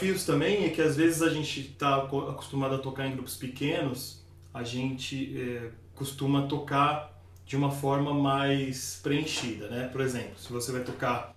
Desafios 0.01 0.25
também 0.25 0.65
é 0.65 0.69
que 0.69 0.81
às 0.81 0.95
vezes 0.95 1.21
a 1.21 1.29
gente 1.29 1.59
está 1.61 1.97
acostumado 1.97 2.73
a 2.73 2.77
tocar 2.79 3.07
em 3.07 3.11
grupos 3.11 3.35
pequenos, 3.35 4.25
a 4.51 4.63
gente 4.63 5.39
é, 5.39 5.69
costuma 5.93 6.47
tocar 6.47 7.21
de 7.45 7.55
uma 7.55 7.69
forma 7.69 8.11
mais 8.11 8.99
preenchida, 9.03 9.69
né? 9.69 9.87
Por 9.89 10.01
exemplo, 10.01 10.33
se 10.37 10.51
você 10.51 10.71
vai 10.71 10.81
tocar 10.81 11.35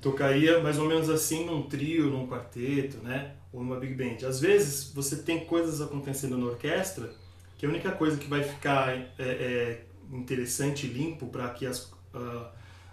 tocaria 0.00 0.60
mais 0.60 0.78
ou 0.78 0.86
menos 0.86 1.10
assim 1.10 1.44
num 1.44 1.62
trio, 1.62 2.10
num 2.10 2.28
quarteto, 2.28 2.98
né? 2.98 3.32
Ou 3.52 3.64
numa 3.64 3.76
big 3.76 3.94
band. 3.94 4.24
Às 4.26 4.40
vezes 4.40 4.92
você 4.92 5.16
tem 5.16 5.44
coisas 5.46 5.80
acontecendo 5.80 6.38
na 6.38 6.46
orquestra 6.46 7.10
que 7.58 7.66
a 7.66 7.68
única 7.68 7.90
coisa 7.90 8.16
que 8.16 8.28
vai 8.28 8.42
ficar 8.42 8.90
é, 8.90 9.10
é 9.18 9.91
interessante 10.12 10.86
e 10.86 10.90
limpo 10.90 11.26
para 11.26 11.48
que 11.50 11.66
as, 11.66 11.84
uh, 12.14 12.46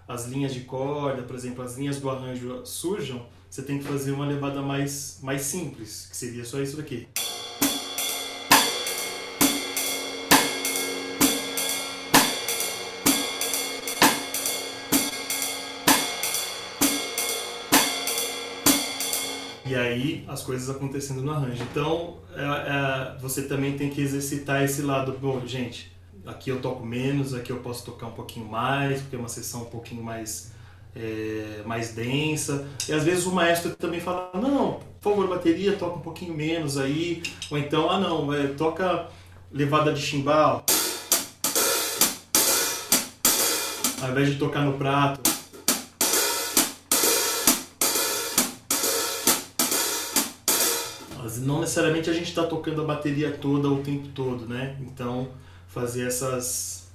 as 0.08 0.25
linhas 0.25 0.53
de 0.53 0.62
corda, 0.62 1.21
por 1.23 1.36
exemplo, 1.36 1.63
as 1.63 1.77
linhas 1.77 1.99
do 1.99 2.10
arranjo 2.10 2.65
surjam, 2.65 3.25
você 3.49 3.62
tem 3.62 3.79
que 3.79 3.84
fazer 3.84 4.12
uma 4.12 4.25
levada 4.25 4.62
mais, 4.62 5.19
mais 5.21 5.41
simples, 5.41 6.08
que 6.10 6.15
seria 6.15 6.45
só 6.45 6.62
isso 6.62 6.77
daqui. 6.77 7.08
E 19.65 19.75
aí 19.75 20.25
as 20.27 20.41
coisas 20.41 20.67
acontecendo 20.67 21.21
no 21.21 21.32
arranjo. 21.32 21.62
Então 21.62 22.17
é, 22.36 22.41
é, 22.43 23.17
você 23.19 23.43
também 23.43 23.77
tem 23.77 23.89
que 23.89 24.01
exercitar 24.01 24.63
esse 24.63 24.82
lado. 24.82 25.15
Bom, 25.19 25.45
gente, 25.45 25.91
aqui 26.30 26.50
eu 26.50 26.62
toco 26.62 26.86
menos, 26.86 27.34
aqui 27.34 27.52
eu 27.52 27.58
posso 27.58 27.84
tocar 27.84 28.08
um 28.08 28.12
pouquinho 28.12 28.46
mais, 28.46 29.02
porque 29.02 29.15
é 29.15 29.20
uma 29.20 29.28
sessão 29.28 29.63
um 29.63 29.65
pouquinho 29.65 30.04
mais, 30.04 30.52
é, 30.96 31.62
mais 31.65 31.94
densa. 31.94 32.68
E 32.88 32.94
às 32.94 33.04
vezes 33.04 33.26
o 33.26 33.32
maestro 33.32 33.76
também 33.76 34.00
fala, 34.00 34.32
não, 34.36 34.80
por 35.02 35.12
favor, 35.12 35.28
bateria, 35.28 35.76
toca 35.76 35.98
um 35.98 36.02
pouquinho 36.02 36.34
menos 36.34 36.78
aí. 36.78 37.24
Ou 37.50 37.58
então, 37.58 37.89
ah 37.89 38.00
não, 38.00 38.34
é, 38.34 38.48
toca 38.48 39.08
levada 39.52 39.92
de 39.92 40.02
chimbal. 40.02 40.63
Ao 44.02 44.10
invés 44.12 44.30
de 44.30 44.36
tocar 44.36 44.62
no 44.62 44.74
prato. 44.74 45.20
Mas 51.18 51.42
não 51.42 51.60
necessariamente 51.60 52.10
a 52.10 52.13
gente 52.13 52.30
está 52.30 52.44
tocando 52.44 52.82
a 52.82 52.86
bateria 52.86 53.32
toda 53.32 53.68
o 53.68 53.84
tempo 53.84 54.08
todo, 54.10 54.48
né? 54.48 54.78
Então 54.80 55.28
fazer 55.69 56.08
essas 56.08 56.89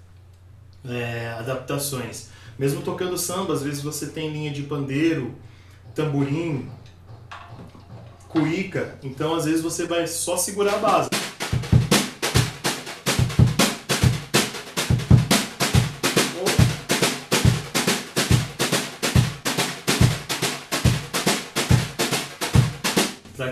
é, 0.84 1.34
adaptações. 1.38 2.28
Mesmo 2.58 2.82
tocando 2.82 3.16
samba, 3.16 3.54
às 3.54 3.62
vezes 3.62 3.82
você 3.82 4.06
tem 4.06 4.30
linha 4.30 4.52
de 4.52 4.64
pandeiro, 4.64 5.34
tamborim, 5.94 6.68
cuíca, 8.28 8.98
então 9.02 9.34
às 9.34 9.44
vezes 9.44 9.62
você 9.62 9.86
vai 9.86 10.06
só 10.06 10.36
segurar 10.36 10.74
a 10.74 10.78
base. 10.78 11.10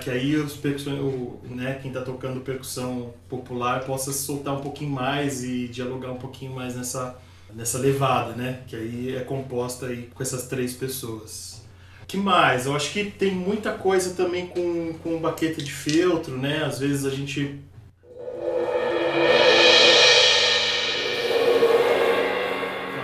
Que 0.03 0.11
aí 0.11 0.37
os 0.37 0.55
percussões, 0.55 0.99
o, 0.99 1.39
né, 1.45 1.79
quem 1.81 1.91
está 1.91 2.03
tocando 2.03 2.41
percussão 2.41 3.15
popular 3.29 3.85
possa 3.85 4.13
soltar 4.13 4.55
um 4.55 4.61
pouquinho 4.61 4.91
mais 4.91 5.45
e 5.45 5.69
dialogar 5.69 6.11
um 6.11 6.19
pouquinho 6.19 6.53
mais 6.53 6.75
nessa, 6.75 7.19
nessa 7.55 7.79
levada, 7.79 8.33
né? 8.33 8.61
Que 8.67 8.77
aí 8.77 9.17
é 9.17 9.21
composta 9.21 9.87
aí 9.87 10.09
com 10.15 10.23
essas 10.23 10.47
três 10.47 10.75
pessoas. 10.75 11.63
que 12.07 12.17
mais? 12.17 12.67
Eu 12.67 12.77
acho 12.77 12.93
que 12.93 13.05
tem 13.05 13.35
muita 13.35 13.73
coisa 13.73 14.15
também 14.15 14.47
com, 14.47 14.93
com 15.03 15.19
baqueta 15.19 15.63
de 15.63 15.73
feltro, 15.73 16.37
né? 16.37 16.65
Às 16.65 16.79
vezes 16.79 17.05
a 17.07 17.11
gente 17.11 17.61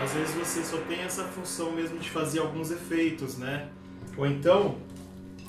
às 0.02 0.14
vezes 0.14 0.34
você 0.34 0.64
só 0.64 0.78
tem 0.88 1.00
essa 1.00 1.24
função 1.24 1.72
mesmo 1.72 1.98
de 1.98 2.10
fazer 2.10 2.40
alguns 2.40 2.70
efeitos, 2.70 3.36
né? 3.38 3.68
Ou 4.16 4.26
então 4.26 4.76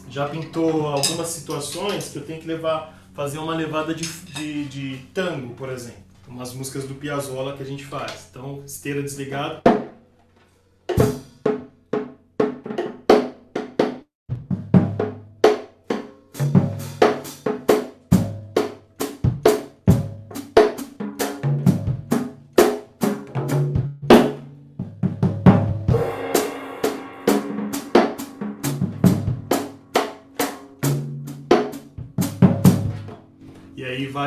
já 0.10 0.28
pintou 0.28 0.88
algumas 0.88 1.28
situações 1.28 2.10
que 2.10 2.18
eu 2.18 2.26
tenho 2.26 2.42
que 2.42 2.48
levar, 2.48 2.98
fazer 3.14 3.38
uma 3.38 3.56
levada 3.56 3.94
de, 3.94 4.08
de, 4.08 4.66
de 4.66 4.98
tango, 5.14 5.54
por 5.54 5.70
exemplo. 5.70 6.10
Umas 6.28 6.54
músicas 6.54 6.84
do 6.84 6.96
Piazzolla 6.96 7.56
que 7.56 7.64
a 7.64 7.66
gente 7.66 7.86
faz. 7.86 8.28
Então, 8.30 8.62
esteira 8.66 9.02
desligada. 9.02 9.62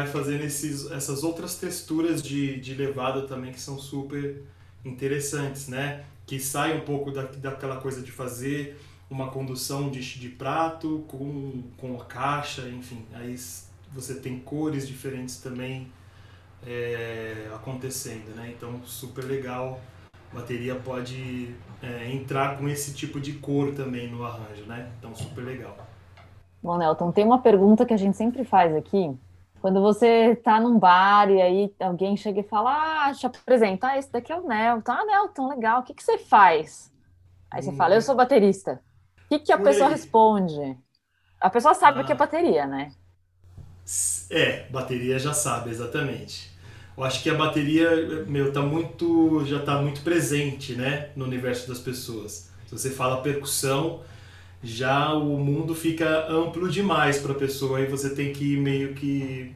Vai 0.03 0.07
fazendo 0.07 0.43
esses, 0.43 0.91
essas 0.91 1.23
outras 1.23 1.57
texturas 1.57 2.23
de, 2.23 2.61
de 2.61 2.75
levada 2.75 3.23
também 3.23 3.53
que 3.53 3.61
são 3.61 3.79
super 3.79 4.43
interessantes, 4.85 5.69
né? 5.69 6.05
Que 6.27 6.41
sai 6.41 6.77
um 6.77 6.81
pouco 6.81 7.11
da, 7.11 7.23
daquela 7.23 7.77
coisa 7.77 8.03
de 8.03 8.11
fazer 8.11 8.79
uma 9.09 9.29
condução 9.29 9.91
de, 9.91 10.01
de 10.01 10.29
prato 10.29 11.05
com, 11.09 11.63
com 11.77 12.01
a 12.01 12.05
caixa, 12.05 12.69
enfim. 12.69 13.05
Aí 13.13 13.37
você 13.93 14.15
tem 14.15 14.39
cores 14.41 14.89
diferentes 14.89 15.37
também 15.37 15.91
é, 16.67 17.49
acontecendo, 17.55 18.35
né? 18.35 18.53
Então, 18.57 18.81
super 18.85 19.25
legal. 19.25 19.81
A 20.33 20.37
bateria 20.37 20.75
pode 20.75 21.55
é, 21.83 22.11
entrar 22.11 22.59
com 22.59 22.69
esse 22.69 22.95
tipo 22.95 23.21
de 23.21 23.35
cor 23.35 23.75
também 23.75 24.11
no 24.11 24.25
arranjo, 24.25 24.65
né? 24.67 24.91
Então, 24.99 25.15
super 25.15 25.45
legal. 25.45 25.77
Bom, 26.63 26.79
Nelton, 26.79 27.13
tem 27.13 27.25
uma 27.25 27.41
pergunta 27.41 27.85
que 27.85 27.93
a 27.93 27.97
gente 27.97 28.17
sempre 28.17 28.45
faz 28.45 28.75
aqui, 28.75 29.15
quando 29.63 29.81
você 29.81 30.33
está 30.33 30.61
num 30.61 30.77
bar 30.77 31.31
e 31.31 31.41
aí 31.41 31.75
alguém 31.79 32.17
chega 32.17 32.41
e 32.41 32.43
fala, 32.43 33.07
ah, 33.07 33.15
te 33.15 33.25
apresenta, 33.25 33.87
ah, 33.87 33.97
esse 33.97 34.11
daqui 34.11 34.33
é 34.33 34.37
o 34.37 34.47
Nelton. 34.47 34.91
Ah, 34.91 35.05
Nelton, 35.05 35.49
legal, 35.49 35.81
o 35.81 35.83
que, 35.85 35.95
que 35.95 36.03
você 36.03 36.19
faz? 36.19 36.93
Aí 37.49 37.63
você 37.63 37.71
hum. 37.71 37.77
fala, 37.77 37.95
eu 37.95 38.03
sou 38.03 38.17
baterista. 38.17 38.81
O 39.25 39.29
que, 39.29 39.39
que 39.39 39.53
a 39.53 39.59
pessoa 39.59 39.89
responde? 39.89 40.77
A 41.41 41.49
pessoa 41.49 41.75
sabe 41.75 42.01
ah. 42.01 42.03
o 42.03 42.05
que 42.05 42.11
é 42.11 42.15
ah. 42.15 42.19
bateria, 42.19 42.67
né? 42.67 42.91
É, 44.31 44.69
bateria 44.69 45.17
já 45.21 45.33
sabe, 45.33 45.71
exatamente. 45.71 46.51
Eu 46.97 47.05
acho 47.05 47.23
que 47.23 47.31
a 47.31 47.35
bateria, 47.35 48.25
meu, 48.27 48.53
tá 48.53 48.63
muito, 48.63 49.47
já 49.47 49.59
está 49.59 49.81
muito 49.81 50.03
presente, 50.03 50.75
né, 50.75 51.11
no 51.15 51.25
universo 51.25 51.69
das 51.69 51.79
pessoas. 51.79 52.51
Se 52.67 52.77
você 52.77 52.91
fala 52.91 53.23
percussão, 53.23 54.03
já 54.63 55.13
o 55.13 55.39
mundo 55.39 55.75
fica 55.75 56.27
amplo 56.31 56.69
demais 56.69 57.19
para 57.19 57.33
a 57.33 57.35
pessoa 57.35 57.81
e 57.81 57.87
você 57.87 58.11
tem 58.11 58.33
que 58.33 58.55
ir 58.55 58.59
meio 58.59 58.95
que, 58.95 59.53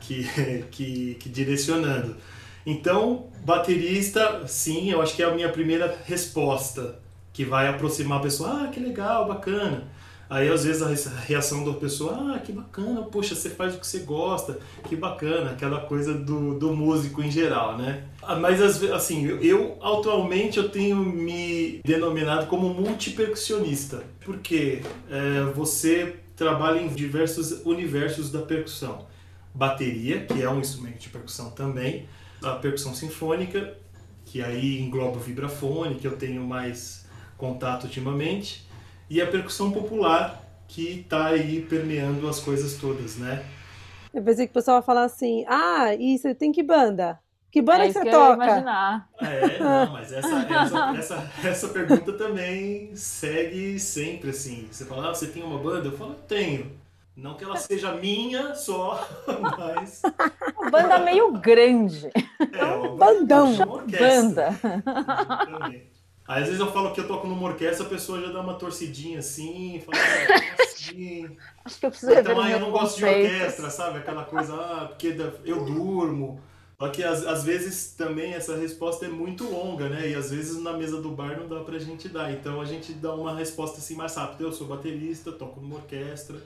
que, 0.00 0.24
que, 0.70 1.14
que 1.14 1.28
direcionando. 1.28 2.16
Então, 2.64 3.26
baterista, 3.44 4.46
sim, 4.46 4.90
eu 4.90 5.02
acho 5.02 5.14
que 5.14 5.22
é 5.22 5.26
a 5.26 5.34
minha 5.34 5.48
primeira 5.48 5.98
resposta 6.04 6.98
que 7.32 7.44
vai 7.44 7.68
aproximar 7.68 8.18
a 8.18 8.22
pessoa. 8.22 8.64
Ah, 8.64 8.68
que 8.68 8.80
legal, 8.80 9.26
bacana. 9.26 9.88
Aí 10.30 10.48
às 10.48 10.62
vezes 10.62 10.80
a 10.80 11.10
reação 11.10 11.64
da 11.64 11.72
pessoa, 11.72 12.36
ah, 12.36 12.38
que 12.38 12.52
bacana, 12.52 13.02
poxa, 13.02 13.34
você 13.34 13.50
faz 13.50 13.74
o 13.74 13.80
que 13.80 13.86
você 13.86 13.98
gosta, 13.98 14.60
que 14.88 14.94
bacana, 14.94 15.50
aquela 15.50 15.80
coisa 15.80 16.14
do, 16.14 16.56
do 16.56 16.72
músico 16.72 17.20
em 17.20 17.28
geral, 17.28 17.76
né? 17.76 18.04
Ah, 18.22 18.36
mas 18.36 18.62
assim, 18.92 19.26
eu 19.42 19.76
atualmente 19.82 20.56
eu 20.56 20.68
tenho 20.68 20.96
me 20.96 21.80
denominado 21.84 22.46
como 22.46 22.72
multipercussionista, 22.72 24.04
porque 24.24 24.82
é, 25.10 25.52
você 25.52 26.14
trabalha 26.36 26.80
em 26.80 26.86
diversos 26.86 27.66
universos 27.66 28.30
da 28.30 28.40
percussão. 28.40 29.06
Bateria, 29.52 30.26
que 30.26 30.40
é 30.40 30.48
um 30.48 30.60
instrumento 30.60 31.00
de 31.00 31.08
percussão 31.08 31.50
também, 31.50 32.06
a 32.40 32.52
percussão 32.52 32.94
sinfônica, 32.94 33.76
que 34.24 34.40
aí 34.40 34.80
engloba 34.80 35.16
o 35.16 35.20
vibrafone, 35.20 35.96
que 35.96 36.06
eu 36.06 36.16
tenho 36.16 36.46
mais 36.46 37.04
contato 37.36 37.84
ultimamente, 37.84 38.69
e 39.10 39.20
a 39.20 39.26
percussão 39.26 39.72
popular 39.72 40.40
que 40.68 41.00
está 41.00 41.26
aí 41.26 41.62
permeando 41.62 42.28
as 42.28 42.38
coisas 42.38 42.76
todas, 42.76 43.16
né? 43.16 43.44
Eu 44.14 44.22
pensei 44.22 44.46
que 44.46 44.52
o 44.52 44.54
pessoal 44.54 44.76
ia 44.78 44.82
falar 44.82 45.02
assim, 45.02 45.44
ah, 45.48 45.92
e 45.94 46.16
você 46.16 46.32
tem 46.32 46.52
que 46.52 46.62
banda? 46.62 47.18
Que 47.50 47.60
banda 47.60 47.84
é 47.84 47.86
que 47.88 47.94
você 47.94 48.04
que 48.04 48.10
toca? 48.10 48.44
imaginar. 48.44 49.08
É, 49.20 49.58
não, 49.58 49.92
mas 49.92 50.12
essa, 50.12 50.38
essa, 50.48 50.96
essa, 50.96 51.32
essa, 51.48 51.68
pergunta 51.68 52.12
também 52.12 52.94
segue 52.94 53.80
sempre 53.80 54.30
assim. 54.30 54.68
Você 54.70 54.84
fala, 54.84 55.10
ah, 55.10 55.14
você 55.14 55.26
tem 55.26 55.42
uma 55.42 55.58
banda? 55.58 55.88
Eu 55.88 55.98
falo, 55.98 56.14
tenho. 56.28 56.78
Não 57.16 57.34
que 57.34 57.42
ela 57.42 57.56
seja 57.56 57.92
minha 57.92 58.54
só, 58.54 59.06
mas. 59.58 60.02
Uma 60.56 60.70
banda 60.70 60.98
meio 61.00 61.32
grande. 61.32 62.08
É, 62.52 62.64
uma 62.64 62.96
bandão. 62.96 63.52
Uma 63.52 63.74
orquestra. 63.74 64.08
Banda. 64.08 64.58
Exatamente. 64.62 65.99
Aí 66.30 66.42
às 66.42 66.46
vezes 66.46 66.60
eu 66.60 66.70
falo 66.70 66.92
que 66.92 67.00
eu 67.00 67.08
toco 67.08 67.26
numa 67.26 67.48
orquestra, 67.48 67.84
a 67.84 67.88
pessoa 67.88 68.20
já 68.20 68.30
dá 68.30 68.40
uma 68.40 68.54
torcidinha 68.54 69.18
assim, 69.18 69.82
fala, 69.84 69.98
ah, 70.00 70.62
assim? 70.62 71.28
Acho 71.64 71.80
que 71.80 71.86
eu 71.86 71.90
preciso 71.90 72.12
Então 72.12 72.40
aí 72.40 72.52
eu 72.52 72.60
meus 72.60 72.70
não 72.70 72.78
gosto 72.78 72.98
de 72.98 73.04
orquestra, 73.04 73.68
sabe? 73.68 73.98
Aquela 73.98 74.24
coisa, 74.24 74.54
ah, 74.54 74.86
porque 74.86 75.16
eu 75.44 75.64
durmo. 75.64 76.40
Só 76.78 76.88
que 76.88 77.02
às, 77.02 77.26
às 77.26 77.42
vezes 77.42 77.94
também 77.98 78.32
essa 78.32 78.56
resposta 78.56 79.06
é 79.06 79.08
muito 79.08 79.42
longa, 79.42 79.88
né? 79.88 80.08
E 80.08 80.14
às 80.14 80.30
vezes 80.30 80.62
na 80.62 80.72
mesa 80.72 81.02
do 81.02 81.10
bar 81.10 81.36
não 81.36 81.48
dá 81.48 81.64
pra 81.64 81.80
gente 81.80 82.08
dar. 82.08 82.30
Então 82.30 82.60
a 82.60 82.64
gente 82.64 82.92
dá 82.92 83.12
uma 83.12 83.34
resposta 83.34 83.78
assim 83.78 83.96
mais 83.96 84.14
rápida. 84.14 84.44
Eu 84.44 84.52
sou 84.52 84.68
baterista, 84.68 85.32
toco 85.32 85.60
numa 85.60 85.78
orquestra. 85.78 86.36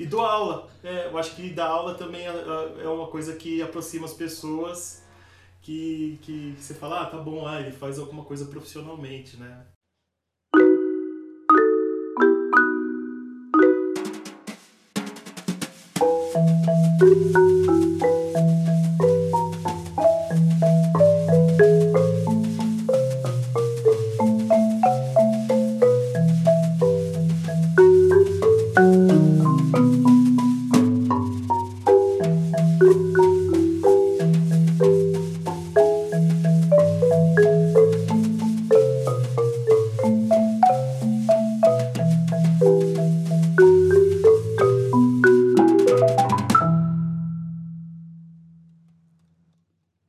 E 0.00 0.04
dou 0.04 0.20
aula. 0.20 0.66
É, 0.82 1.06
eu 1.06 1.16
acho 1.16 1.36
que 1.36 1.48
dar 1.50 1.68
aula 1.68 1.94
também 1.94 2.26
é, 2.26 2.82
é 2.82 2.88
uma 2.88 3.06
coisa 3.06 3.36
que 3.36 3.62
aproxima 3.62 4.04
as 4.04 4.14
pessoas. 4.14 5.06
Que, 5.60 6.18
que 6.22 6.54
você 6.58 6.74
fala, 6.74 7.02
ah, 7.02 7.06
tá 7.06 7.18
bom, 7.18 7.46
ah, 7.46 7.60
ele 7.60 7.72
faz 7.72 7.98
alguma 7.98 8.24
coisa 8.24 8.46
profissionalmente, 8.46 9.36
né? 9.36 9.66